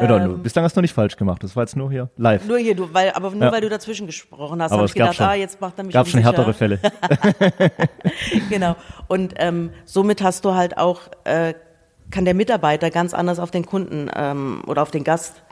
Ja, 0.00 0.26
nur- 0.26 0.38
bislang 0.38 0.64
hast 0.64 0.76
du 0.76 0.78
noch 0.80 0.82
nicht 0.82 0.94
falsch 0.94 1.16
gemacht. 1.16 1.42
Das 1.42 1.56
war 1.56 1.64
jetzt 1.64 1.74
nur 1.74 1.90
hier 1.90 2.10
live. 2.16 2.46
Nur 2.46 2.58
hier, 2.58 2.76
du, 2.76 2.94
weil, 2.94 3.10
aber 3.10 3.30
nur 3.32 3.42
Ja. 3.44 3.50
weil 3.52 3.62
du 3.62 3.68
dazwischen 3.70 4.06
gesprochen 4.06 4.62
hast, 4.62 4.70
Aber 4.70 4.82
habe 4.82 4.86
ich 4.88 4.94
gedacht, 4.94 5.16
schon, 5.16 5.26
ah, 5.26 5.34
jetzt 5.34 5.60
macht 5.60 5.78
er 5.78 5.84
mich 5.84 5.94
gab 5.94 6.06
schon 6.06 6.20
härtere 6.20 6.54
Fälle. 6.54 6.78
genau. 8.50 8.76
Und 9.08 9.34
ähm, 9.38 9.70
somit 9.84 10.22
hast 10.22 10.44
du 10.44 10.54
halt 10.54 10.76
auch, 10.78 11.00
äh, 11.24 11.54
kann 12.10 12.24
der 12.24 12.34
Mitarbeiter 12.34 12.90
ganz 12.90 13.14
anders 13.14 13.38
auf 13.38 13.50
den 13.50 13.66
Kunden 13.66 14.10
ähm, 14.14 14.62
oder 14.66 14.82
auf 14.82 14.90
den 14.90 15.04
Gast 15.04 15.42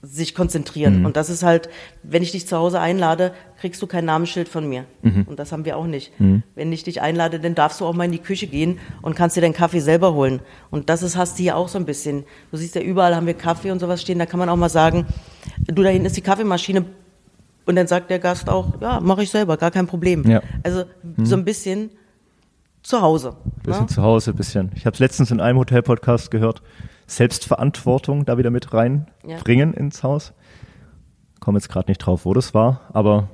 sich 0.00 0.32
konzentrieren. 0.32 1.04
Und 1.06 1.16
das 1.16 1.28
ist 1.28 1.42
halt, 1.42 1.68
wenn 2.04 2.22
ich 2.22 2.30
dich 2.30 2.46
zu 2.46 2.56
Hause 2.56 2.78
einlade, 2.78 3.32
kriegst 3.60 3.82
du 3.82 3.88
kein 3.88 4.04
Namensschild 4.04 4.48
von 4.48 4.68
mir. 4.68 4.84
Und 5.26 5.40
das 5.40 5.50
haben 5.50 5.64
wir 5.64 5.76
auch 5.76 5.86
nicht. 5.88 6.12
Wenn 6.54 6.72
ich 6.72 6.84
dich 6.84 7.02
einlade, 7.02 7.40
dann 7.40 7.56
darfst 7.56 7.80
du 7.80 7.84
auch 7.84 7.94
mal 7.94 8.04
in 8.04 8.12
die 8.12 8.20
Küche 8.20 8.46
gehen 8.46 8.78
und 9.02 9.16
kannst 9.16 9.36
dir 9.36 9.40
deinen 9.40 9.54
Kaffee 9.54 9.80
selber 9.80 10.14
holen. 10.14 10.40
Und 10.70 10.88
das 10.88 11.02
ist, 11.02 11.16
hast 11.16 11.38
du 11.38 11.42
hier 11.42 11.56
auch 11.56 11.68
so 11.68 11.78
ein 11.78 11.84
bisschen. 11.84 12.24
Du 12.52 12.56
siehst 12.56 12.76
ja, 12.76 12.80
überall 12.80 13.16
haben 13.16 13.26
wir 13.26 13.34
Kaffee 13.34 13.72
und 13.72 13.80
sowas 13.80 14.00
stehen. 14.00 14.20
Da 14.20 14.26
kann 14.26 14.38
man 14.38 14.48
auch 14.48 14.56
mal 14.56 14.68
sagen, 14.68 15.06
du, 15.66 15.82
da 15.82 15.88
hinten 15.88 16.06
ist 16.06 16.16
die 16.16 16.22
Kaffeemaschine. 16.22 16.84
Und 17.66 17.74
dann 17.74 17.88
sagt 17.88 18.08
der 18.08 18.20
Gast 18.20 18.48
auch, 18.48 18.80
ja, 18.80 19.00
mache 19.00 19.24
ich 19.24 19.30
selber, 19.30 19.56
gar 19.56 19.72
kein 19.72 19.88
Problem. 19.88 20.24
Ja. 20.30 20.42
Also 20.62 20.84
so 21.24 21.34
ein 21.34 21.44
bisschen 21.44 21.90
zu 22.82 23.00
Hause. 23.02 23.36
Bisschen 23.62 23.82
Ne? 23.84 23.88
zu 23.88 24.02
Hause, 24.02 24.34
bisschen. 24.34 24.70
Ich 24.74 24.86
habe 24.86 24.94
es 24.94 25.00
letztens 25.00 25.30
in 25.30 25.40
einem 25.40 25.58
Hotel-Podcast 25.58 26.30
gehört. 26.30 26.62
Selbstverantwortung 27.06 28.24
da 28.24 28.38
wieder 28.38 28.50
mit 28.50 28.72
reinbringen 28.74 29.72
ins 29.74 30.02
Haus. 30.02 30.32
Komme 31.40 31.58
jetzt 31.58 31.68
gerade 31.68 31.90
nicht 31.90 31.98
drauf, 31.98 32.24
wo 32.24 32.34
das 32.34 32.52
war, 32.54 32.82
aber 32.92 33.28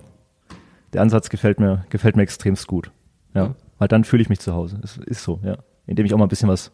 der 0.92 1.02
Ansatz 1.02 1.28
gefällt 1.28 1.58
mir, 1.58 1.84
gefällt 1.90 2.16
mir 2.16 2.22
extremst 2.22 2.66
gut. 2.66 2.90
Ja. 3.34 3.48
Mhm. 3.48 3.54
Weil 3.78 3.88
dann 3.88 4.04
fühle 4.04 4.22
ich 4.22 4.28
mich 4.28 4.38
zu 4.40 4.54
Hause. 4.54 4.78
Es 4.82 4.96
ist 4.98 5.24
so, 5.24 5.40
ja. 5.42 5.56
Indem 5.86 6.06
ich 6.06 6.14
auch 6.14 6.18
mal 6.18 6.26
ein 6.26 6.28
bisschen 6.28 6.48
was, 6.48 6.70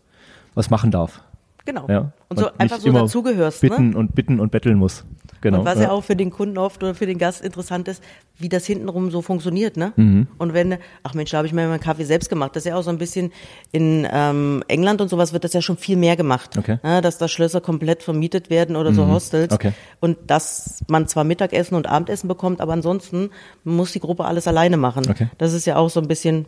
was 0.55 0.69
machen 0.71 0.91
darf. 0.91 1.23
Genau. 1.71 1.87
Ja. 1.89 2.13
Und 2.29 2.39
so 2.39 2.49
einfach 2.59 2.81
so 2.81 2.91
dazugehörst. 2.91 3.61
Bitten 3.61 3.91
Ne? 3.91 3.97
und 3.97 4.15
bitten 4.17 4.41
und 4.41 4.51
betteln 4.51 4.77
muss. 4.77 5.05
Genau. 5.41 5.61
Und 5.61 5.65
was 5.65 5.77
ja. 5.77 5.85
ja 5.85 5.91
auch 5.93 6.03
für 6.03 6.17
den 6.17 6.31
Kunden 6.31 6.59
oft 6.59 6.83
oder 6.83 6.95
für 6.97 7.07
den 7.07 7.17
Gast 7.17 7.43
interessant 7.43 7.87
ist, 7.87 8.03
wie 8.39 8.49
das 8.49 8.67
hintenrum 8.67 9.11
so 9.11 9.23
funktioniert, 9.23 9.77
ne? 9.77 9.93
Mhm. 9.97 10.27
Und 10.37 10.53
wenn, 10.53 10.79
ach 11.05 11.15
Mensch, 11.15 11.31
da 11.31 11.39
habe 11.39 11.47
ich 11.47 11.53
mir 11.53 11.67
meinen 11.69 11.81
Kaffee 11.81 12.05
selbst 12.05 12.29
gemacht. 12.29 12.57
Das 12.57 12.65
ist 12.65 12.71
ja 12.71 12.77
auch 12.77 12.83
so 12.83 12.91
ein 12.91 12.99
bisschen 12.99 13.33
in 13.71 14.07
ähm, 14.11 14.65
England 14.67 15.01
und 15.01 15.09
sowas 15.09 15.33
wird 15.33 15.45
das 15.45 15.53
ja 15.53 15.63
schon 15.63 15.77
viel 15.77 15.97
mehr 15.97 16.17
gemacht. 16.17 16.59
Okay. 16.59 16.79
Mhm. 16.83 16.89
Ne? 16.91 17.01
Dass 17.03 17.19
da 17.19 17.29
Schlösser 17.29 17.61
komplett 17.61 18.03
vermietet 18.03 18.51
werden 18.51 18.75
oder 18.75 18.93
so 18.93 19.07
Hostels. 19.07 19.55
Okay. 19.55 19.73
Und 20.01 20.19
dass 20.27 20.81
man 20.89 21.07
zwar 21.07 21.23
Mittagessen 21.23 21.77
und 21.77 21.87
Abendessen 21.87 22.27
bekommt, 22.27 22.61
aber 22.61 22.73
ansonsten 22.73 23.31
muss 23.63 23.93
die 23.93 24.01
Gruppe 24.01 24.25
alles 24.25 24.49
alleine 24.49 24.77
machen. 24.77 25.09
Okay. 25.09 25.29
Das 25.39 25.53
ist 25.53 25.67
ja 25.67 25.77
auch 25.77 25.89
so 25.89 26.01
ein 26.01 26.09
bisschen 26.09 26.47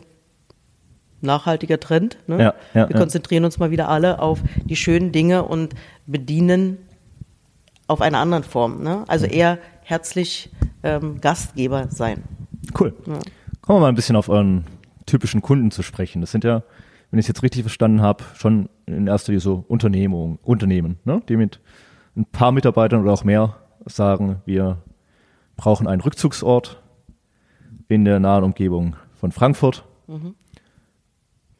nachhaltiger 1.23 1.79
Trend. 1.79 2.17
Ne? 2.27 2.39
Ja, 2.39 2.53
ja, 2.73 2.89
Wir 2.89 2.95
konzentrieren 2.95 3.45
uns 3.45 3.59
mal 3.59 3.71
wieder 3.71 3.89
alle 3.89 4.19
auf 4.19 4.41
die 4.65 4.75
schönen 4.75 5.11
Dinge 5.11 5.43
und 5.43 5.73
bedienen 6.05 6.77
auf 7.87 8.01
einer 8.01 8.19
anderen 8.19 8.43
Form. 8.43 8.83
Ne? 8.83 9.03
Also 9.07 9.25
eher 9.25 9.57
herzlich 9.81 10.49
ähm, 10.83 11.19
Gastgeber 11.21 11.87
sein. 11.89 12.23
Cool. 12.79 12.93
Kommen 13.61 13.77
wir 13.77 13.79
mal 13.81 13.89
ein 13.89 13.95
bisschen 13.95 14.15
auf 14.15 14.29
euren 14.29 14.65
typischen 15.05 15.41
Kunden 15.41 15.71
zu 15.71 15.83
sprechen. 15.83 16.21
Das 16.21 16.31
sind 16.31 16.43
ja, 16.43 16.63
wenn 17.11 17.19
ich 17.19 17.25
es 17.25 17.27
jetzt 17.27 17.43
richtig 17.43 17.63
verstanden 17.63 18.01
habe, 18.01 18.23
schon 18.35 18.69
in 18.85 19.07
erster 19.07 19.31
Linie 19.31 19.41
so 19.41 19.65
Unternehmungen, 19.67 20.39
Unternehmen, 20.43 20.99
ne? 21.03 21.21
die 21.27 21.37
mit 21.37 21.59
ein 22.15 22.25
paar 22.25 22.51
Mitarbeitern 22.51 23.01
oder 23.01 23.13
auch 23.13 23.23
mehr 23.23 23.57
sagen, 23.85 24.41
wir 24.45 24.77
brauchen 25.57 25.87
einen 25.87 26.01
Rückzugsort 26.01 26.81
in 27.87 28.05
der 28.05 28.19
nahen 28.19 28.43
Umgebung 28.43 28.95
von 29.15 29.31
Frankfurt. 29.31 29.83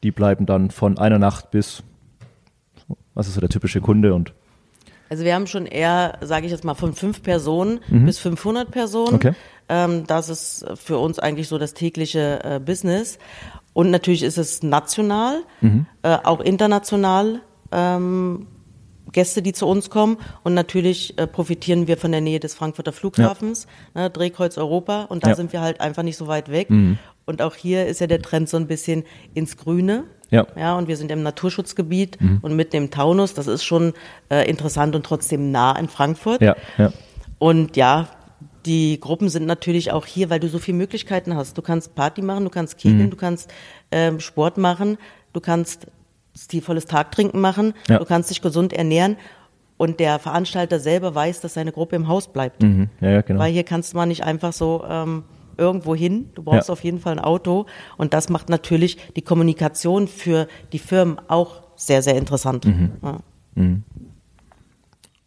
Die 0.04 0.12
bleiben 0.12 0.46
dann 0.46 0.70
von 0.70 0.98
einer 0.98 1.18
Nacht 1.18 1.50
bis, 1.50 1.82
was 3.14 3.26
ist 3.26 3.34
so 3.34 3.40
der 3.40 3.48
typische 3.48 3.80
Kunde 3.80 4.14
und 4.14 4.32
Also 5.08 5.24
wir 5.24 5.34
haben 5.34 5.46
schon 5.46 5.66
eher, 5.66 6.18
sage 6.20 6.44
ich 6.46 6.52
jetzt 6.52 6.64
mal, 6.64 6.74
von 6.74 6.92
fünf 6.92 7.22
Personen 7.22 7.80
bis 7.88 8.18
500 8.18 8.70
Personen. 8.70 9.10
Mhm. 9.12 9.14
Okay. 9.16 9.32
Ähm, 9.68 10.06
das 10.06 10.28
ist 10.28 10.66
für 10.74 10.98
uns 10.98 11.18
eigentlich 11.18 11.48
so 11.48 11.56
das 11.58 11.72
tägliche 11.74 12.40
äh, 12.44 12.60
Business. 12.60 13.18
Und 13.72 13.90
natürlich 13.90 14.22
ist 14.22 14.36
es 14.38 14.62
national, 14.62 15.42
Mhm. 15.62 15.86
äh, 16.02 16.18
auch 16.22 16.40
international. 16.40 17.40
Ähm, 17.72 18.46
Gäste, 19.12 19.42
die 19.42 19.52
zu 19.52 19.66
uns 19.66 19.90
kommen. 19.90 20.18
Und 20.42 20.54
natürlich 20.54 21.18
äh, 21.18 21.26
profitieren 21.26 21.86
wir 21.86 21.96
von 21.96 22.10
der 22.12 22.20
Nähe 22.20 22.40
des 22.40 22.54
Frankfurter 22.54 22.92
Flughafens, 22.92 23.66
ne, 23.94 24.10
Drehkreuz 24.10 24.58
Europa. 24.58 25.02
Und 25.04 25.24
da 25.24 25.28
Ja. 25.28 25.34
Mhm. 25.34 25.36
sind 25.36 25.52
wir 25.52 25.60
halt 25.60 25.80
einfach 25.80 26.02
nicht 26.02 26.16
so 26.16 26.26
weit 26.26 26.50
weg. 26.50 26.68
Und 27.26 27.40
auch 27.42 27.54
hier 27.54 27.86
ist 27.86 28.00
ja 28.00 28.06
der 28.06 28.20
Trend 28.20 28.48
so 28.48 28.56
ein 28.56 28.66
bisschen 28.66 29.04
ins 29.34 29.56
Grüne. 29.56 30.04
Ja. 30.30 30.46
Ja, 30.56 30.76
und 30.76 30.88
wir 30.88 30.96
sind 30.96 31.10
im 31.12 31.22
Naturschutzgebiet 31.22 32.18
und 32.42 32.56
mitten 32.56 32.76
im 32.76 32.90
Taunus. 32.90 33.34
Das 33.34 33.46
ist 33.46 33.64
schon 33.64 33.92
äh, 34.30 34.48
interessant 34.48 34.94
und 34.96 35.04
trotzdem 35.06 35.50
nah 35.52 35.78
in 35.78 35.88
Frankfurt. 35.88 36.40
ja, 36.42 36.56
ja, 36.76 36.92
Und 37.38 37.76
ja, 37.76 38.08
die 38.66 38.98
Gruppen 38.98 39.28
sind 39.28 39.46
natürlich 39.46 39.92
auch 39.92 40.06
hier, 40.06 40.30
weil 40.30 40.40
du 40.40 40.48
so 40.48 40.58
viele 40.58 40.78
Möglichkeiten 40.78 41.36
hast. 41.36 41.56
Du 41.58 41.62
kannst 41.62 41.94
Party 41.94 42.22
machen, 42.22 42.44
du 42.44 42.50
kannst 42.50 42.76
Mhm. 42.76 42.78
kegeln, 42.90 43.10
du 43.10 43.16
kannst 43.16 43.52
ähm, 43.92 44.20
Sport 44.20 44.56
machen, 44.58 44.96
du 45.34 45.40
kannst 45.40 45.86
stilvolles 46.36 46.86
Tagtrinken 46.86 47.40
machen, 47.40 47.74
Ja. 47.88 47.98
du 47.98 48.04
kannst 48.04 48.30
dich 48.30 48.42
gesund 48.42 48.72
ernähren. 48.72 49.16
Und 49.76 49.98
der 49.98 50.20
Veranstalter 50.20 50.78
selber 50.78 51.16
weiß, 51.16 51.40
dass 51.40 51.54
seine 51.54 51.72
Gruppe 51.72 51.96
im 51.96 52.06
Haus 52.06 52.32
bleibt. 52.32 52.62
mhm. 52.62 52.90
ja, 53.00 53.10
ja, 53.10 53.20
genau. 53.22 53.40
Weil 53.40 53.52
hier 53.52 53.64
kannst 53.64 53.92
du 53.92 53.96
mal 53.96 54.06
nicht 54.06 54.22
einfach 54.22 54.52
so 54.52 54.84
ähm, 54.88 55.24
irgendwo 55.56 55.96
hin. 55.96 56.30
Du 56.36 56.44
brauchst 56.44 56.68
Ja. 56.68 56.72
auf 56.72 56.84
jeden 56.84 57.00
Fall 57.00 57.12
ein 57.14 57.18
Auto. 57.24 57.66
Und 57.96 58.14
das 58.14 58.28
macht 58.28 58.48
natürlich 58.48 58.98
die 59.16 59.22
Kommunikation 59.22 60.06
für 60.06 60.46
die 60.72 60.78
Firmen 60.78 61.18
auch 61.26 61.62
sehr, 61.74 62.02
sehr 62.02 62.16
interessant. 62.16 62.64
Mhm. 62.66 62.90
Ja. 63.02 63.18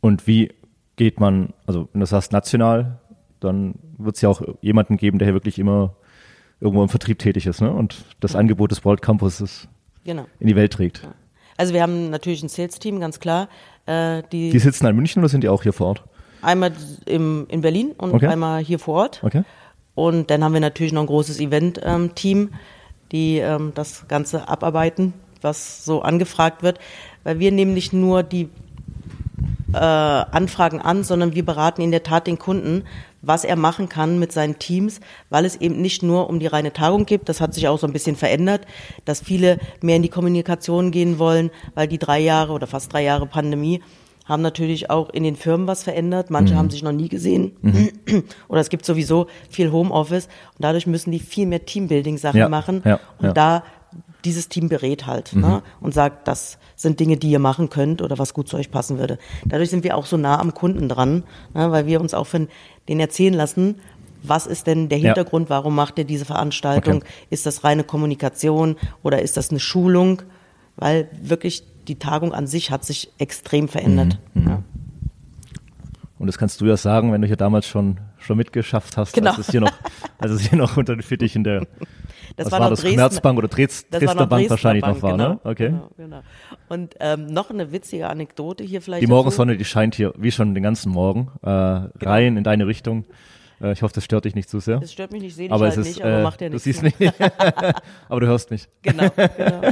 Und 0.02 0.28
wie 0.28 0.54
geht 0.96 1.20
man, 1.20 1.54
also 1.65 1.89
wenn 1.91 2.00
du 2.00 2.06
sagst 2.08 2.32
national, 2.32 3.00
dann 3.39 3.76
wird 3.98 4.15
es 4.15 4.22
ja 4.22 4.30
auch 4.30 4.41
jemanden 4.62 4.98
geben, 4.98 5.20
der 5.20 5.28
hier 5.28 5.36
wirklich 5.36 5.60
immer 5.60 5.96
irgendwo 6.60 6.82
im 6.84 6.89
Vertrieb 6.89 7.20
tätig 7.20 7.46
ist 7.46 7.62
ne? 7.62 7.72
und 7.72 8.06
das 8.20 8.36
Angebot 8.36 8.72
des 8.72 8.84
World 8.86 9.02
Campuses 9.02 9.67
Genau. 10.08 10.26
in 10.39 10.48
die 10.48 10.56
Welt 10.56 10.74
trägt. 10.74 11.02
Also 11.58 11.74
wir 11.74 11.82
haben 11.84 12.10
natürlich 12.10 12.41
ein 12.41 12.50
Sales-Team, 12.50 13.00
ganz 13.00 13.20
klar. 13.20 13.50
Äh, 13.86 14.24
die, 14.32 14.50
Die 14.50 14.60
sitzen 14.60 14.88
in 14.88 14.96
München 14.96 15.22
oder 15.22 15.30
sind 15.30 15.43
die 15.43 15.50
auch 15.50 15.62
hier 15.63 15.74
vor 15.74 15.88
Ort? 15.88 16.04
einmal 16.41 16.72
im, 17.06 17.46
in 17.50 17.62
Berlin 17.62 17.91
und 17.98 18.13
Okay. 18.13 18.28
einmal 18.28 18.63
hier 18.63 18.80
vor 18.80 18.96
Ort. 19.02 19.22
Okay. 19.24 19.43
Und 19.96 20.30
dann 20.30 20.43
haben 20.43 20.54
wir 20.54 20.62
natürlich 20.62 20.93
noch 20.93 21.02
ein 21.02 21.08
großes 21.08 21.39
Event-Team. 21.39 22.50
die 23.12 23.38
ähm, 23.39 23.72
das 23.76 24.08
Ganze 24.08 24.48
abarbeiten, 24.48 25.13
was 25.41 25.84
so 25.86 26.02
angefragt 26.02 26.62
wird, 26.63 26.78
weil 27.24 27.39
wir 27.39 27.52
nehmen 27.52 27.74
nicht 27.74 27.91
nur 27.93 28.22
die 28.24 28.50
äh, 29.74 29.78
Anfragen 29.78 30.82
an, 30.82 31.04
sondern 31.04 31.34
wir 31.34 31.46
beraten 31.46 31.82
in 31.82 31.91
der 31.91 32.04
Tat 32.04 32.28
den 32.28 32.38
Kunden, 32.39 32.84
was 33.21 33.43
er 33.43 33.56
machen 33.56 33.89
kann 33.89 34.19
mit 34.19 34.32
seinen 34.32 34.60
Teams, 34.60 34.99
weil 35.30 35.45
es 35.45 35.56
eben 35.58 35.82
nicht 35.82 36.03
nur 36.03 36.30
um 36.30 36.39
die 36.39 36.47
reine 36.47 36.73
Tagung 36.73 37.06
geht, 37.06 37.30
das 37.30 37.41
hat 37.41 37.53
sich 37.53 37.67
auch 37.67 37.80
so 37.80 37.88
ein 37.88 37.93
bisschen 37.93 38.15
verändert, 38.15 38.65
dass 39.06 39.21
viele 39.21 39.60
mehr 39.82 39.95
in 39.95 40.03
die 40.03 40.10
Kommunikation 40.10 40.91
gehen 40.91 41.19
wollen, 41.19 41.51
weil 41.75 41.88
die 41.88 41.99
drei 41.99 42.19
Jahre 42.19 42.53
oder 42.53 42.67
fast 42.67 42.93
drei 42.93 43.03
Jahre 43.03 43.25
Pandemie 43.25 43.82
haben 44.27 44.41
natürlich 44.41 44.89
auch 44.89 45.10
in 45.10 45.23
den 45.23 45.36
Firmen 45.36 45.67
was 45.67 45.84
verändert. 45.84 46.30
Manche 46.30 46.53
mhm. 46.53 46.58
haben 46.58 46.69
sich 46.69 46.84
noch 46.84 46.91
nie 46.91 47.08
gesehen. 47.08 47.53
Mhm. 47.62 47.91
Oder 48.49 48.60
es 48.60 48.69
gibt 48.69 48.86
sowieso 48.86 49.27
viel 49.49 49.71
Homeoffice 49.71 50.25
und 50.25 50.63
dadurch 50.63 50.86
müssen 50.86 51.12
die 51.12 51.19
viel 51.19 51.45
mehr 51.45 51.65
Teambuilding-Sachen 51.65 52.39
ja, 52.39 52.49
machen. 52.49 52.82
Ja, 52.84 52.99
und 53.19 53.27
ja. 53.27 53.34
da 53.34 53.63
dieses 54.27 54.49
Team 54.49 54.69
berät 54.69 55.05
halt 55.07 55.33
Mhm. 55.33 55.41
ne? 55.41 55.63
und 55.81 55.93
sagt, 55.93 56.27
das 56.27 56.57
sind 56.75 56.99
Dinge, 56.99 57.17
die 57.17 57.31
ihr 57.31 57.39
machen 57.39 57.69
könnt 57.69 58.01
oder 58.01 58.17
was 58.19 58.33
gut 58.33 58.47
zu 58.47 58.57
euch 58.57 58.69
passen 58.71 58.99
würde. 58.99 59.17
Dadurch 59.45 59.69
sind 59.69 59.83
wir 59.83 59.97
auch 59.97 60.05
so 60.05 60.17
nah 60.17 60.39
am 60.39 60.53
Kunden 60.53 60.87
dran, 60.89 61.23
ne? 61.53 61.71
weil 61.71 61.85
wir 61.87 61.99
uns 62.01 62.13
auch 62.13 62.27
von 62.27 62.47
denen 62.87 62.99
erzählen 62.99 63.33
lassen, 63.33 63.75
was 64.23 64.45
ist 64.47 64.67
denn 64.67 64.89
der 64.89 64.97
Ja. 64.99 65.05
Hintergrund, 65.13 65.49
warum 65.49 65.75
macht 65.75 65.97
ihr 65.97 66.03
diese 66.05 66.25
Veranstaltung? 66.25 66.97
Okay. 66.97 67.05
Ist 67.29 67.45
das 67.45 67.63
reine 67.63 67.83
Kommunikation 67.83 68.75
oder 69.03 69.21
ist 69.21 69.37
das 69.37 69.49
eine 69.51 69.59
Schulung? 69.59 70.21
Weil 70.75 71.07
wirklich 71.21 71.63
die 71.87 71.97
Tagung 71.97 72.33
an 72.33 72.45
sich 72.47 72.69
hat 72.69 72.83
sich 72.83 73.09
extrem 73.17 73.67
verändert. 73.67 74.19
Mhm. 74.33 74.47
Ja. 74.47 74.63
Und 76.19 76.27
das 76.27 76.37
kannst 76.37 76.59
du 76.61 76.65
ja 76.65 76.77
sagen, 76.77 77.13
wenn 77.13 77.21
du 77.21 77.27
hier 77.27 77.35
damals 77.37 77.67
schon, 77.67 77.99
schon 78.17 78.37
mitgeschafft 78.37 78.97
hast, 78.97 79.13
Genau. 79.13 79.29
als 79.31 79.39
es 79.39 79.49
hier 79.51 79.61
noch, 79.61 79.71
als 80.17 80.31
es 80.31 80.41
hier 80.41 80.57
noch 80.57 80.75
unter 80.77 80.95
den 80.95 81.03
Fittichen 81.03 81.43
der, 81.43 81.67
Das 82.38 82.45
was 82.45 82.52
war 82.54 82.60
war, 82.60 82.65
noch 82.67 82.69
das, 82.71 82.82
Dresden- 82.82 82.95
Commerzbank 82.97 83.38
oder 83.39 83.47
Dres, 83.50 83.86
Das 83.89 84.00
Dresdner 84.00 84.28
Bank 84.28 84.50
wahrscheinlich 84.50 84.82
Bank, 84.84 84.95
noch 84.95 85.02
war, 85.04 85.12
genau, 85.17 85.30
ne? 85.30 85.39
Okay. 85.43 85.67
Genau, 85.69 85.89
genau. 85.97 86.19
Und 86.69 86.95
ähm, 87.00 87.26
noch 87.28 87.50
eine 87.50 87.71
witzige 87.73 88.08
Anekdote 88.08 88.63
hier 88.63 88.82
vielleicht. 88.82 89.02
Die. 89.04 89.08
Morgensonne, 89.08 89.58
die 89.58 89.65
scheint 89.65 89.95
hier, 89.95 90.13
wie 90.17 90.32
schon 90.32 90.54
den 90.54 90.63
ganzen 90.63 90.91
Morgen, 90.91 91.32
äh, 91.41 91.45
Genau. 91.47 91.89
rein 92.02 92.38
in 92.38 92.43
deine 92.45 92.67
Richtung. 92.67 93.06
Äh, 93.60 93.71
ich 93.73 93.82
hoffe, 93.82 93.95
das 93.95 94.04
stört 94.06 94.26
dich 94.26 94.36
nicht 94.36 94.50
zu 94.50 94.60
sehr. 94.60 94.80
Das 94.80 94.93
stört 94.93 95.12
mich 95.12 95.21
nicht, 95.23 95.36
sehe 95.36 95.47
ich 95.47 95.52
aber 95.52 95.65
halt 95.65 95.73
es 95.73 95.80
ist, 95.88 95.95
nicht, 95.97 96.02
aber 96.06 96.19
äh, 96.19 96.23
macht 96.23 96.39
ja 96.41 96.47
du 96.47 96.54
nichts. 96.54 96.63
siehst 96.65 96.84
nicht, 96.84 96.95
aber 98.08 98.19
du 98.19 98.28
hörst 98.28 98.52
mich. 98.52 98.67
Genau, 98.84 99.08
genau. 99.15 99.62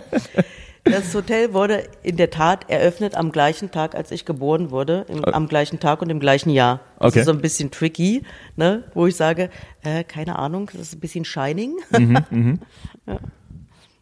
Das 0.85 1.13
Hotel 1.15 1.53
wurde 1.53 1.83
in 2.03 2.15
der 2.15 2.29
Tat 2.29 2.69
eröffnet 2.69 3.15
am 3.15 3.31
gleichen 3.31 3.71
Tag, 3.71 3.95
als 3.95 4.11
ich 4.11 4.23
geboren 4.23 4.69
wurde, 4.69 5.05
im, 5.09 5.25
am 5.25 5.47
gleichen 5.47 5.79
Tag 5.79 6.01
und 6.03 6.09
im 6.11 6.19
gleichen 6.19 6.51
Jahr. 6.51 6.79
Das 6.99 7.09
Okay. 7.11 7.19
ist 7.21 7.25
so 7.25 7.31
ein 7.31 7.41
bisschen 7.41 7.71
tricky, 7.71 8.21
ne? 8.55 8.83
wo 8.93 9.07
ich 9.07 9.15
sage, 9.15 9.49
äh, 9.83 10.03
keine 10.03 10.37
Ahnung, 10.37 10.69
das 10.71 10.81
ist 10.81 10.93
ein 10.95 10.99
bisschen 10.99 11.25
Shining. 11.25 11.75
ja. 13.07 13.17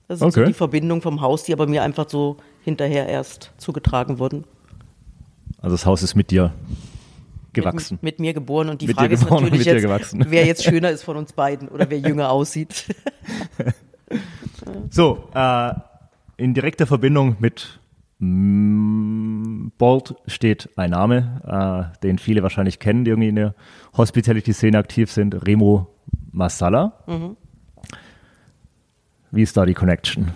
Das 0.09 0.15
ist 0.15 0.19
so 0.19 0.25
Mhm, 0.25 0.29
Okay. 0.29 0.45
die 0.47 0.53
Verbindung 0.53 1.01
vom 1.01 1.21
Haus, 1.21 1.43
die 1.43 1.53
aber 1.53 1.67
mir 1.67 1.83
einfach 1.83 2.09
so 2.09 2.35
hinterher 2.63 3.07
erst 3.07 3.51
zugetragen 3.57 4.19
wurden. 4.19 4.43
Also 5.61 5.75
das 5.75 5.85
Haus 5.85 6.03
ist 6.03 6.15
mit 6.15 6.31
dir 6.31 6.53
gewachsen. 7.53 7.95
Mit, 8.01 8.03
mit 8.15 8.19
mir 8.19 8.33
geboren 8.33 8.67
und 8.67 8.81
die 8.81 8.87
Mit 8.87 8.97
Frage 8.97 9.13
ist 9.13 9.29
natürlich 9.29 9.63
jetzt, 9.65 10.13
wer 10.29 10.45
jetzt 10.45 10.63
schöner 10.69 10.89
ist 10.91 11.03
von 11.03 11.15
uns 11.15 11.31
beiden 11.31 11.69
oder 11.69 11.89
wer 11.89 11.99
jünger 11.99 12.29
aussieht. 12.29 12.85
So, 14.89 15.29
äh, 15.33 15.71
in 16.37 16.53
direkter 16.53 16.87
Verbindung 16.87 17.37
mit 17.39 17.79
Bolt 19.77 20.15
steht 20.27 20.69
ein 20.77 20.91
Name, 20.91 21.91
äh, 21.97 21.99
den 22.03 22.17
viele 22.19 22.41
wahrscheinlich 22.41 22.79
kennen, 22.79 23.03
die 23.03 23.11
irgendwie 23.11 23.29
in 23.29 23.35
der 23.35 23.55
Hospitality-Szene 23.97 24.77
aktiv 24.77 25.11
sind, 25.11 25.45
Remo 25.45 25.87
Masala. 26.31 26.93
Mhm. 27.05 27.35
Wie 29.31 29.41
ist 29.41 29.57
da 29.57 29.65
die 29.65 29.73
Connection? 29.73 30.31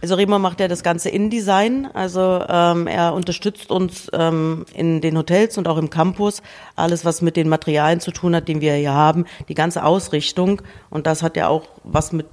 Also 0.00 0.16
Remo 0.16 0.38
macht 0.38 0.60
ja 0.60 0.68
das 0.68 0.82
ganze 0.82 1.08
InDesign, 1.08 1.88
also 1.94 2.44
ähm, 2.46 2.86
er 2.86 3.14
unterstützt 3.14 3.70
uns 3.70 4.10
ähm, 4.12 4.66
in 4.74 5.00
den 5.00 5.16
Hotels 5.16 5.56
und 5.56 5.66
auch 5.66 5.78
im 5.78 5.88
Campus, 5.88 6.42
alles 6.76 7.06
was 7.06 7.22
mit 7.22 7.36
den 7.36 7.48
Materialien 7.48 8.00
zu 8.00 8.10
tun 8.10 8.36
hat, 8.36 8.46
den 8.46 8.60
wir 8.60 8.74
hier 8.74 8.92
haben, 8.92 9.24
die 9.48 9.54
ganze 9.54 9.82
Ausrichtung 9.82 10.60
und 10.90 11.06
das 11.06 11.22
hat 11.22 11.38
ja 11.38 11.48
auch 11.48 11.66
was 11.84 12.12
mit 12.12 12.26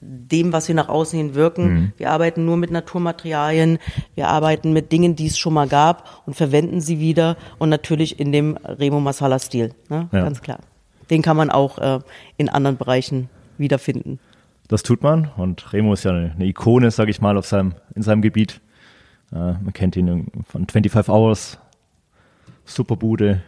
dem, 0.00 0.52
was 0.52 0.68
wir 0.68 0.74
nach 0.74 0.88
außen 0.88 1.18
hin 1.18 1.34
wirken. 1.34 1.92
Wir 1.96 2.10
arbeiten 2.10 2.44
nur 2.44 2.56
mit 2.56 2.70
Naturmaterialien, 2.70 3.78
wir 4.14 4.28
arbeiten 4.28 4.72
mit 4.72 4.92
Dingen, 4.92 5.14
die 5.14 5.26
es 5.26 5.38
schon 5.38 5.52
mal 5.52 5.68
gab 5.68 6.22
und 6.26 6.34
verwenden 6.34 6.80
sie 6.80 7.00
wieder 7.00 7.36
und 7.58 7.68
natürlich 7.68 8.18
in 8.18 8.32
dem 8.32 8.56
Remo 8.64 9.00
Masala 9.00 9.38
Stil, 9.38 9.74
ne? 9.88 10.08
Ja. 10.12 10.22
ganz 10.22 10.40
klar. 10.40 10.58
Den 11.10 11.22
kann 11.22 11.36
man 11.36 11.50
auch 11.50 11.78
äh, 11.78 11.98
in 12.36 12.48
anderen 12.48 12.76
Bereichen 12.76 13.28
wiederfinden. 13.58 14.20
Das 14.68 14.82
tut 14.82 15.02
man 15.02 15.30
und 15.36 15.72
Remo 15.72 15.92
ist 15.92 16.04
ja 16.04 16.12
eine, 16.12 16.32
eine 16.32 16.46
Ikone, 16.46 16.90
sage 16.90 17.10
ich 17.10 17.20
mal, 17.20 17.36
auf 17.36 17.46
seinem, 17.46 17.74
in 17.94 18.02
seinem 18.02 18.22
Gebiet. 18.22 18.60
Äh, 19.32 19.36
man 19.36 19.72
kennt 19.72 19.96
ihn 19.96 20.28
von 20.46 20.66
25 20.66 21.12
Hours, 21.12 21.58
Superbude, 22.64 23.42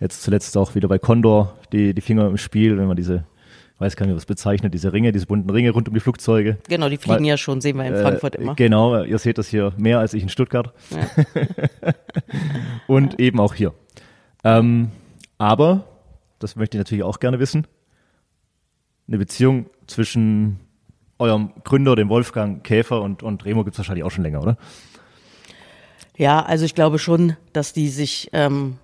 jetzt 0.00 0.22
zuletzt 0.22 0.56
auch 0.56 0.74
wieder 0.74 0.88
bei 0.88 0.98
Condor, 0.98 1.54
die, 1.72 1.94
die 1.94 2.00
Finger 2.00 2.26
im 2.28 2.38
Spiel, 2.38 2.78
wenn 2.78 2.86
man 2.86 2.96
diese, 2.96 3.24
weiß 3.80 3.96
gar 3.96 4.06
nicht, 4.06 4.14
was 4.16 4.26
bezeichnet, 4.26 4.74
diese 4.74 4.92
Ringe, 4.92 5.10
diese 5.12 5.26
bunten 5.26 5.48
Ringe 5.50 5.70
rund 5.70 5.88
um 5.88 5.94
die 5.94 6.00
Flugzeuge. 6.00 6.58
Genau, 6.68 6.88
die 6.88 6.96
fliegen 6.98 7.20
Weil- 7.20 7.26
ja 7.26 7.36
schon, 7.36 7.60
sehen 7.60 7.76
wir 7.78 7.84
in 7.86 7.94
Äh, 7.94 8.02
Frankfurt 8.02 8.36
immer. 8.36 8.54
Genau, 8.54 9.02
ihr 9.02 9.18
seht 9.18 9.38
das 9.38 9.48
hier 9.48 9.72
mehr 9.76 9.98
als 9.98 10.14
ich 10.14 10.22
in 10.22 10.28
Stuttgart. 10.28 10.72
Und 12.86 13.18
eben 13.20 13.40
auch 13.40 13.54
hier. 13.54 13.72
Ähm, 14.44 14.90
aber, 15.38 15.84
das 16.38 16.56
möchte 16.56 16.76
ich 16.76 16.80
natürlich 16.80 17.04
auch 17.04 17.20
gerne 17.20 17.38
wissen, 17.38 17.66
eine 19.08 19.18
Beziehung 19.18 19.66
zwischen 19.86 20.60
eurem 21.18 21.50
Gründer, 21.64 21.96
dem 21.96 22.08
Wolfgang 22.08 22.62
Käfer 22.64 23.02
und, 23.02 23.22
und 23.22 23.44
Remo 23.44 23.64
gibt 23.64 23.74
es 23.74 23.78
wahrscheinlich 23.78 24.04
auch 24.04 24.10
schon 24.10 24.24
länger, 24.24 24.40
oder? 24.40 24.56
Ja, 26.16 26.40
also 26.42 26.64
ich 26.64 26.74
glaube 26.74 26.98
schon, 26.98 27.36
dass 27.52 27.72
die 27.72 27.88
sich, 27.88 28.30
ähm, 28.32 28.76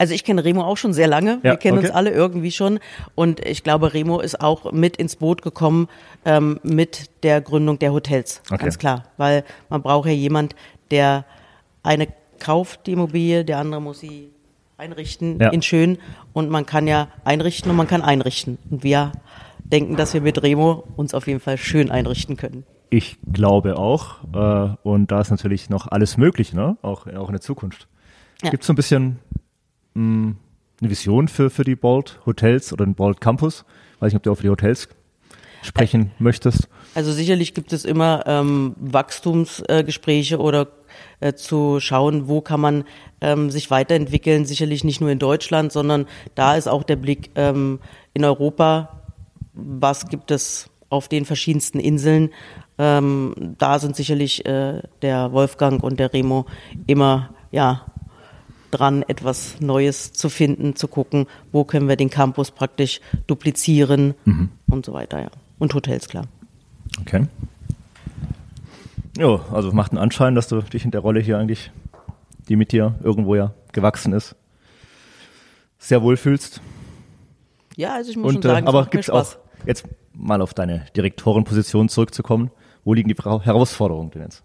also 0.00 0.14
ich 0.14 0.24
kenne 0.24 0.42
Remo 0.42 0.62
auch 0.62 0.78
schon 0.78 0.94
sehr 0.94 1.08
lange. 1.08 1.40
Ja, 1.42 1.52
Wir 1.52 1.56
kennen 1.58 1.76
uns 1.76 1.88
okay. 1.90 1.96
alle 1.96 2.10
irgendwie 2.10 2.50
schon. 2.52 2.80
Und 3.14 3.46
ich 3.46 3.62
glaube, 3.62 3.92
Remo 3.92 4.18
ist 4.20 4.40
auch 4.40 4.72
mit 4.72 4.96
ins 4.96 5.16
Boot 5.16 5.42
gekommen 5.42 5.88
ähm, 6.24 6.58
mit 6.62 7.10
der 7.22 7.42
Gründung 7.42 7.78
der 7.78 7.92
Hotels. 7.92 8.40
Okay. 8.50 8.62
Ganz 8.62 8.78
klar. 8.78 9.04
Weil 9.18 9.44
man 9.68 9.82
braucht 9.82 10.08
ja 10.08 10.14
jemand, 10.14 10.56
der 10.90 11.26
eine 11.82 12.08
kauft 12.38 12.86
die 12.86 12.92
Immobilie, 12.92 13.44
der 13.44 13.58
andere 13.58 13.82
muss 13.82 14.00
sie 14.00 14.30
einrichten 14.78 15.38
Ja. 15.38 15.50
in 15.50 15.60
schön. 15.60 15.98
Und 16.32 16.48
man 16.48 16.64
kann 16.64 16.86
ja 16.86 17.08
einrichten 17.24 17.70
und 17.70 17.76
man 17.76 17.86
kann 17.86 18.00
einrichten. 18.00 18.56
Und 18.70 18.82
wir 18.82 19.12
denken, 19.58 19.96
dass 19.96 20.14
wir 20.14 20.22
mit 20.22 20.42
Remo 20.42 20.82
uns 20.96 21.12
auf 21.12 21.26
jeden 21.26 21.40
Fall 21.40 21.58
schön 21.58 21.90
einrichten 21.90 22.38
können. 22.38 22.64
Ich 22.88 23.18
glaube 23.30 23.76
auch. 23.76 24.16
Äh, 24.32 24.76
und 24.82 25.12
da 25.12 25.20
ist 25.20 25.30
natürlich 25.30 25.68
noch 25.68 25.88
alles 25.88 26.16
möglich, 26.16 26.54
ne? 26.54 26.78
Auch, 26.80 27.06
auch 27.06 27.28
in 27.28 27.32
der 27.32 27.42
Zukunft. 27.42 27.86
Ja. 28.42 28.48
Gibt 28.48 28.62
es 28.62 28.66
so 28.66 28.72
ein 28.72 28.76
bisschen 28.76 29.18
mh, 29.94 30.34
eine 30.80 30.90
Vision 30.90 31.28
für, 31.28 31.50
für 31.50 31.64
die 31.64 31.76
Bolt 31.76 32.20
Hotels 32.26 32.72
oder 32.72 32.84
den 32.84 32.94
Bolt 32.94 33.20
Campus? 33.20 33.64
Weiß 33.98 34.12
nicht, 34.12 34.16
ob 34.16 34.22
du 34.22 34.32
auch 34.32 34.36
für 34.36 34.44
die 34.44 34.50
Hotels 34.50 34.88
sprechen 35.62 36.12
möchtest. 36.18 36.68
Also 36.94 37.12
sicherlich 37.12 37.54
gibt 37.54 37.72
es 37.72 37.84
immer 37.84 38.24
ähm, 38.26 38.74
Wachstumsgespräche 38.78 40.38
oder 40.38 40.68
äh, 41.20 41.34
zu 41.34 41.80
schauen, 41.80 42.28
wo 42.28 42.40
kann 42.40 42.60
man 42.60 42.84
ähm, 43.20 43.50
sich 43.50 43.70
weiterentwickeln. 43.70 44.46
Sicherlich 44.46 44.84
nicht 44.84 45.00
nur 45.00 45.10
in 45.10 45.18
Deutschland, 45.18 45.72
sondern 45.72 46.06
da 46.34 46.56
ist 46.56 46.66
auch 46.68 46.82
der 46.82 46.96
Blick 46.96 47.30
ähm, 47.34 47.80
in 48.14 48.24
Europa. 48.24 49.02
Was 49.52 50.08
gibt 50.08 50.30
es 50.30 50.70
auf 50.88 51.08
den 51.08 51.24
verschiedensten 51.24 51.78
Inseln? 51.78 52.30
Ähm, 52.78 53.54
da 53.58 53.78
sind 53.78 53.94
sicherlich 53.96 54.46
äh, 54.46 54.82
der 55.02 55.32
Wolfgang 55.32 55.82
und 55.82 56.00
der 56.00 56.12
Remo 56.12 56.46
immer 56.86 57.34
ja 57.50 57.84
dran, 58.70 59.02
etwas 59.02 59.60
Neues 59.60 60.12
zu 60.12 60.28
finden, 60.28 60.76
zu 60.76 60.88
gucken, 60.88 61.26
wo 61.52 61.64
können 61.64 61.88
wir 61.88 61.96
den 61.96 62.10
Campus 62.10 62.50
praktisch 62.50 63.00
duplizieren 63.26 64.14
und 64.68 64.86
so 64.86 64.92
weiter, 64.92 65.20
ja. 65.20 65.30
Und 65.58 65.74
Hotels, 65.74 66.08
klar. 66.08 66.24
Okay. 67.00 67.26
Ja, 69.18 69.40
also 69.52 69.72
macht 69.72 69.92
einen 69.92 69.98
Anschein, 69.98 70.34
dass 70.34 70.48
du 70.48 70.60
dich 70.62 70.84
in 70.84 70.90
der 70.90 71.00
Rolle 71.00 71.20
hier 71.20 71.38
eigentlich, 71.38 71.70
die 72.48 72.56
mit 72.56 72.72
dir 72.72 72.94
irgendwo 73.02 73.34
ja 73.34 73.52
gewachsen 73.72 74.12
ist, 74.12 74.34
sehr 75.78 76.02
wohl 76.02 76.16
fühlst. 76.16 76.60
Ja, 77.76 77.94
also 77.94 78.10
ich 78.10 78.16
muss 78.16 78.34
Und, 78.34 78.42
schon 78.42 78.50
äh, 78.50 78.54
sagen, 78.54 78.66
es 78.66 78.68
aber 78.68 78.84
mir 78.84 78.90
gibt's 78.90 79.10
auch, 79.10 79.36
jetzt 79.66 79.86
mal 80.14 80.40
auf 80.40 80.54
deine 80.54 80.86
Direktorenposition 80.96 81.88
zurückzukommen, 81.88 82.50
wo 82.84 82.94
liegen 82.94 83.08
die 83.08 83.14
Herausforderungen 83.14 84.10
denn 84.10 84.22
jetzt? 84.22 84.42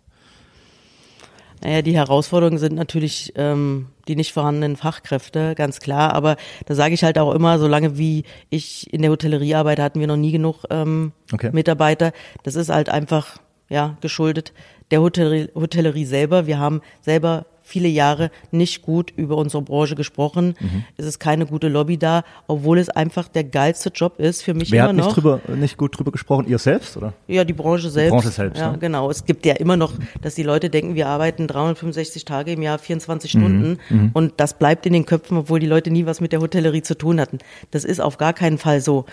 Naja, 1.65 1.81
die 1.81 1.95
Herausforderungen 1.95 2.59
sind 2.59 2.75
natürlich 2.75 3.33
ähm, 3.37 3.87
die 4.07 4.15
nicht 4.15 4.33
vorhandenen 4.33 4.75
Fachkräfte, 4.75 5.55
ganz 5.55 5.79
klar. 5.79 6.13
Aber 6.13 6.35
da 6.67 6.75
sage 6.75 6.93
ich 6.93 7.03
halt 7.03 7.17
auch 7.17 7.33
immer, 7.33 7.57
solange 7.57 7.97
wie 7.97 8.23
ich 8.51 8.93
in 8.93 9.01
der 9.01 9.09
Hotellerie 9.09 9.55
arbeite, 9.55 9.81
hatten 9.81 9.99
wir 9.99 10.05
noch 10.05 10.15
nie 10.15 10.31
genug 10.31 10.65
ähm, 10.69 11.11
Okay. 11.33 11.49
Mitarbeiter. 11.53 12.11
Das 12.43 12.53
ist 12.53 12.69
halt 12.69 12.89
einfach 12.89 13.39
ja 13.67 13.97
geschuldet 13.99 14.53
der 14.91 15.01
Hotellerie, 15.01 15.49
Hotellerie 15.55 16.05
selber. 16.05 16.45
Wir 16.45 16.59
haben 16.59 16.81
selber 17.01 17.47
viele 17.67 17.87
Jahre 17.87 18.29
nicht 18.51 18.83
gut 18.83 19.11
über 19.15 19.37
unsere 19.37 19.63
Branche 19.63 19.95
gesprochen. 19.95 20.53
Mhm. 20.59 20.85
Es 20.97 21.05
ist 21.05 21.19
keine 21.19 21.47
gute 21.47 21.67
Lobby 21.67 21.97
da, 21.97 22.23
obwohl 22.47 22.77
es 22.77 22.89
einfach 22.89 23.27
der 23.27 23.43
geilste 23.43 23.89
Job 23.89 24.19
ist 24.19 24.43
für 24.43 24.53
mich 24.53 24.71
Wer 24.71 24.81
immer 24.83 24.89
hat 24.89 24.95
nicht, 24.95 25.05
noch. 25.05 25.13
drüber, 25.15 25.41
nicht 25.55 25.75
gut 25.77 25.97
drüber 25.97 26.11
gesprochen? 26.11 26.45
Ihr 26.47 26.59
selbst, 26.59 26.95
oder? 26.95 27.13
Ja, 27.27 27.43
die 27.43 27.53
Branche 27.53 27.89
selbst. 27.89 28.11
Branche 28.11 28.29
selbst, 28.29 28.59
Ja, 28.59 28.73
ne? 28.73 28.77
genau. 28.77 29.09
Es 29.09 29.25
gibt 29.25 29.45
ja 29.47 29.55
immer 29.55 29.77
noch, 29.77 29.93
dass 30.21 30.35
die 30.35 30.43
Leute 30.43 30.69
denken, 30.69 30.93
wir 30.95 31.07
arbeiten 31.07 31.47
365 31.47 32.23
Tage 32.23 32.51
im 32.51 32.61
Jahr, 32.61 32.77
24 32.77 33.33
Mhm, 33.33 33.39
Stunden. 33.39 34.11
Und 34.13 34.33
das 34.37 34.57
bleibt 34.59 34.85
in 34.85 34.93
den 34.93 35.05
Köpfen, 35.05 35.37
obwohl 35.37 35.59
die 35.59 35.65
Leute 35.67 35.89
nie 35.89 36.05
was 36.05 36.21
mit 36.21 36.31
der 36.31 36.41
Hotellerie 36.41 36.83
zu 36.83 36.95
tun 36.95 37.19
hatten. 37.19 37.39
Das 37.71 37.83
ist 37.83 37.99
auf 37.99 38.17
gar 38.17 38.33
keinen 38.33 38.57
Fall 38.59 38.79
so. 38.81 39.05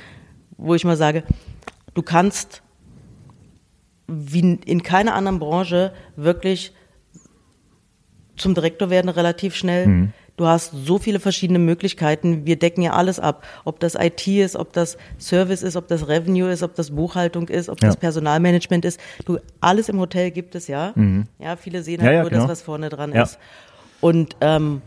Wo 0.59 0.75
ich 0.75 0.85
mal 0.85 0.97
sage, 0.99 1.25
du 1.95 2.03
kannst 2.03 2.63
wie 4.07 4.59
in 4.67 4.83
keiner 4.83 5.15
anderen 5.15 5.39
Branche 5.39 5.93
wirklich 6.17 6.73
zum 8.37 8.55
Direktor 8.55 8.91
werden 8.91 9.09
relativ 9.09 9.55
schnell. 9.55 9.87
Mhm. 9.87 10.13
Du 10.39 10.47
hast 10.47 10.73
so 10.73 10.99
viele 10.99 11.21
verschiedene 11.21 11.59
Möglichkeiten. 11.59 12.47
Wir 12.47 12.59
decken 12.59 12.81
ja 12.83 12.93
alles 12.95 13.21
ab. 13.21 13.45
Ob 13.65 13.81
das 13.81 13.95
IT 13.95 14.27
ist, 14.27 14.57
ob 14.57 14.73
das 14.73 14.97
Service 15.19 15.63
ist, 15.63 15.77
ob 15.77 15.89
das 15.89 16.09
Revenue 16.09 16.51
ist, 16.51 16.63
ob 16.63 16.75
das 16.75 16.91
Buchhaltung 16.91 17.49
ist, 17.49 17.69
ob 17.69 17.81
Ja. 17.83 17.89
das 17.89 17.97
Personalmanagement 17.99 18.85
ist. 18.87 18.99
Du, 19.27 19.39
alles 19.61 19.91
im 19.91 19.99
Hotel 20.01 20.31
gibt 20.31 20.55
es 20.55 20.69
ja. 20.69 20.95
Ja, 21.39 21.57
viele 21.57 21.83
sehen 21.83 22.01
Mhm. 22.01 22.05
Ja, 22.05 22.07
halt 22.07 22.17
ja, 22.17 22.21
nur 22.23 22.31
genau. 22.31 22.43
das, 22.43 22.51
was 22.51 22.63
vorne 22.63 22.89
dran 22.89 23.13
ist. 23.13 23.39
Und 24.01 24.37
ähm, 24.41 24.81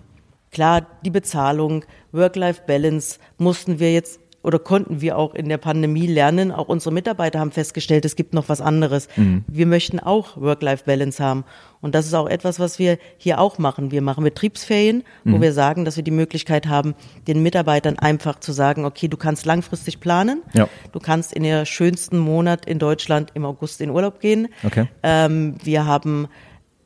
klar, 0.52 0.88
die 1.06 1.12
Bezahlung, 1.12 1.86
Work-Life-Balance 2.12 3.20
mussten 3.38 3.80
wir 3.80 3.94
jetzt 3.94 4.20
oder 4.46 4.60
konnten 4.60 5.02
wir 5.02 5.18
auch 5.18 5.34
in 5.34 5.50
der 5.50 5.58
Pandemie 5.58 6.06
lernen. 6.06 6.52
Auch 6.52 6.68
unsere 6.68 6.94
Mitarbeiter 6.94 7.40
haben 7.40 7.52
festgestellt, 7.52 8.06
es 8.06 8.16
gibt 8.16 8.34
noch 8.34 8.48
was 8.48 8.62
anderes. 8.62 9.08
Wir 9.48 9.66
möchten 9.66 10.00
auch 10.00 10.38
Work-Life-Balance 10.38 11.24
haben. 11.24 11.46
Und 11.82 11.96
das 11.96 12.06
ist 12.06 12.14
auch 12.14 12.28
etwas, 12.28 12.60
was 12.60 12.78
wir 12.78 12.98
hier 13.18 13.40
auch 13.40 13.58
machen. 13.58 13.92
Wir 13.92 14.02
machen 14.02 14.24
Betriebsferien, 14.24 15.04
wo 15.24 15.42
wir 15.42 15.52
sagen, 15.52 15.84
dass 15.84 15.98
wir 15.98 16.04
die 16.04 16.12
Möglichkeit 16.12 16.68
haben, 16.68 16.94
den 17.28 17.42
Mitarbeitern 17.42 17.98
einfach 17.98 18.40
zu 18.40 18.52
sagen, 18.52 18.86
okay, 18.86 19.08
du 19.08 19.18
kannst 19.18 19.46
langfristig 19.46 20.00
planen. 20.00 20.44
Ja. 20.54 20.70
Du 20.92 21.00
kannst 21.00 21.34
in 21.34 21.44
der 21.44 21.66
schönsten 21.66 22.18
Monat 22.20 22.66
in 22.66 22.78
Deutschland 22.78 23.32
im 23.34 23.46
August 23.46 23.82
in 23.82 23.90
Urlaub 23.90 24.20
gehen. 24.20 24.48
Okay. 24.64 24.88
Ähm, 25.02 25.56
wir 25.64 25.86
haben 25.86 26.28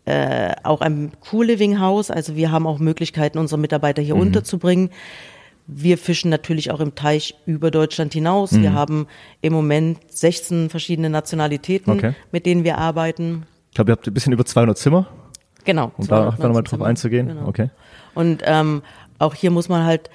äh, 0.05 0.53
auch 0.63 0.81
ein 0.81 1.11
Co-Living-Haus, 1.19 2.09
also 2.09 2.35
wir 2.35 2.51
haben 2.51 2.65
auch 2.65 2.79
Möglichkeiten, 2.79 3.37
unsere 3.37 3.59
Mitarbeiter 3.59 4.01
Mhm. 4.01 4.05
hier 4.05 4.15
unterzubringen. 4.15 4.89
Wir 5.71 5.97
fischen 5.99 6.29
natürlich 6.31 6.71
auch 6.71 6.79
im 6.79 6.95
Teich 6.95 7.35
über 7.45 7.69
Deutschland 7.69 8.13
hinaus. 8.13 8.51
Mhm. 8.53 8.61
Wir 8.63 8.73
haben 8.73 9.07
im 9.41 9.53
Moment 9.53 9.99
16 10.09 10.69
verschiedene 10.69 11.09
Nationalitäten, 11.11 11.91
Okay. 11.93 12.13
mit 12.31 12.45
denen 12.47 12.63
wir 12.63 12.79
arbeiten. 12.79 13.43
Ich 13.69 13.75
glaube, 13.75 13.91
ihr 13.91 13.95
habt 13.95 14.07
ein 14.07 14.13
bisschen 14.13 14.33
über 14.33 14.45
200 14.45 14.77
Zimmer, 14.77 15.07
Genau. 15.65 15.91
um 15.97 16.07
da 16.07 16.31
219 16.35 16.47
nochmal 16.47 16.63
drauf 16.63 16.81
einzugehen. 16.81 17.27
Genau. 17.27 17.47
Okay. 17.47 17.69
Und 18.15 18.41
ähm, 18.45 18.81
auch 19.19 19.35
hier 19.35 19.51
muss 19.51 19.69
man 19.69 19.83
halt 19.85 20.09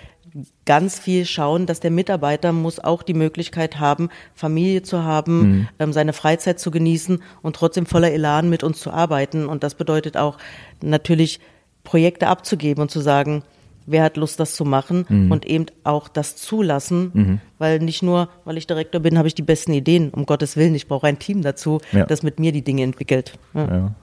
ganz 0.65 0.99
viel 0.99 1.25
schauen, 1.27 1.67
dass 1.67 1.79
der 1.79 1.93
Mitarbeiter 1.93 2.51
muss 2.53 2.81
auch 2.81 3.05
die 3.05 3.15
Möglichkeit 3.15 3.79
haben, 3.79 4.09
Familie 4.35 4.83
zu 4.83 5.05
haben, 5.05 5.39
Mhm. 5.41 5.69
ähm, 5.79 5.93
seine 5.93 6.13
Freizeit 6.13 6.59
zu 6.59 6.73
genießen 6.73 7.23
und 7.43 7.55
trotzdem 7.55 7.87
voller 7.87 8.11
Elan 8.11 8.51
mit 8.51 8.65
uns 8.65 8.81
zu 8.81 8.91
arbeiten. 8.91 9.47
Und 9.47 9.63
das 9.63 9.77
bedeutet 9.77 10.17
auch 10.17 10.37
natürlich 10.83 11.39
Projekte 11.85 12.27
abzugeben 12.27 12.83
und 12.83 12.91
zu 12.91 12.99
sagen, 13.01 13.45
wer 13.87 14.03
hat 14.03 14.17
Lust, 14.17 14.41
das 14.41 14.55
zu 14.55 14.65
machen 14.65 15.05
Mhm. 15.09 15.31
und 15.31 15.45
eben 15.47 15.67
auch 15.85 16.09
das 16.09 16.37
zulassen, 16.37 17.41
weil 17.59 17.79
nicht 17.81 18.03
nur, 18.03 18.29
weil 18.45 18.57
ich 18.57 18.67
Direktor 18.67 19.01
bin, 19.01 19.19
habe 19.19 19.29
ich 19.29 19.35
die 19.35 19.43
besten 19.43 19.73
Ideen. 19.73 20.11
Um 20.11 20.27
Gottes 20.27 20.57
Willen, 20.57 20.75
ich 20.75 20.89
brauche 20.89 21.07
ein 21.07 21.19
Team 21.19 21.43
dazu, 21.43 21.81
Ja. 21.93 22.07
das 22.07 22.23
mit 22.23 22.39
mir 22.41 22.53
die 22.53 22.63
Dinge 22.63 22.83
entwickelt. 22.83 23.39
Ja. 23.55 23.75
Ja. 23.77 23.95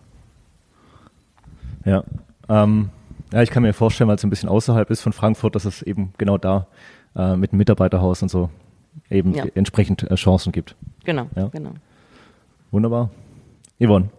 Ja. 1.86 2.04
Ähm, 2.64 2.90
ja, 3.34 3.42
ich 3.42 3.50
kann 3.50 3.64
mir 3.64 3.74
vorstellen, 3.74 4.08
weil 4.08 4.18
es 4.18 4.24
ein 4.24 4.30
bisschen 4.30 4.50
außerhalb 4.50 4.90
ist 4.92 5.02
von 5.02 5.14
Frankfurt, 5.14 5.56
dass 5.56 5.66
es 5.66 5.82
eben 5.82 6.14
genau 6.18 6.38
da 6.38 6.68
äh, 7.16 7.36
mit 7.36 7.52
dem 7.52 7.58
Mitarbeiterhaus 7.58 8.22
und 8.22 8.30
so 8.30 8.50
eben 9.10 9.34
Ja. 9.34 9.46
entsprechend 9.56 10.04
äh, 10.10 10.16
Chancen 10.16 10.52
gibt. 10.52 10.76
Genau, 11.06 11.28
Ja. 11.36 11.48
genau. 11.48 11.72
Wunderbar. 12.72 13.10
Yvonne, 13.80 14.10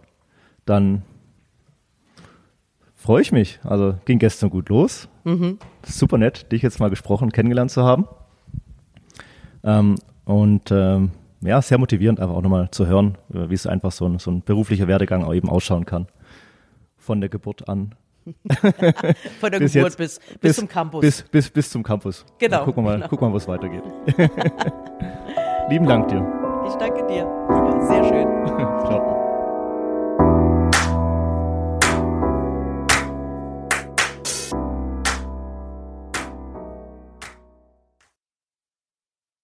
dann 0.65 1.03
freue 3.03 3.21
ich 3.21 3.31
mich. 3.31 3.59
Also 3.63 3.95
ging 4.05 4.17
gestern 4.19 4.49
gut 4.49 4.69
los. 4.69 5.07
Super 5.83 6.17
nett, 6.17 6.51
dich 6.51 6.61
jetzt 6.61 6.79
mal 6.79 6.89
gesprochen, 6.89 7.31
kennengelernt 7.31 7.71
zu 7.71 7.83
haben. 7.83 8.07
Ähm, 9.63 9.95
und 10.25 10.71
ähm, 10.71 11.11
ja, 11.41 11.61
sehr 11.61 11.77
motivierend, 11.77 12.19
einfach 12.19 12.35
auch 12.35 12.41
nochmal 12.41 12.69
zu 12.71 12.87
hören, 12.87 13.17
äh, 13.33 13.49
wie 13.49 13.53
es 13.53 13.67
einfach 13.67 13.91
so 13.91 14.05
ein, 14.05 14.19
so 14.19 14.31
ein 14.31 14.41
beruflicher 14.41 14.87
Werdegang 14.87 15.23
auch 15.23 15.33
eben 15.33 15.49
ausschauen 15.49 15.85
kann. 15.85 16.07
Von 16.97 17.19
der 17.21 17.29
Geburt 17.29 17.67
an. 17.69 17.95
Von 19.41 19.51
der 19.51 19.59
Bis 19.59 19.73
Geburt 19.73 19.89
jetzt- 19.91 19.97
bis, 19.97 20.19
bis, 20.39 20.55
zum 20.55 20.67
Campus. 20.69 21.01
Bis, 21.01 21.21
bis, 21.23 21.49
bis 21.49 21.69
zum 21.69 21.83
Campus. 21.83 22.25
Genau, 22.39 22.57
Dann 22.57 22.65
gucken 22.65 22.83
wir 22.83 22.89
mal, 22.89 22.95
genau. 22.95 23.07
gucken 23.09 23.25
wir 23.25 23.29
mal, 23.29 23.33
wo 23.33 23.37
es 23.37 23.47
weitergeht. 23.47 23.83
Lieben 25.69 25.85
Dank 25.87 26.07
dir. 26.07 26.25
Ich 26.67 26.73
danke 26.75 27.05
dir. 27.07 27.27
Sehr 27.87 28.03
schön. 28.05 28.32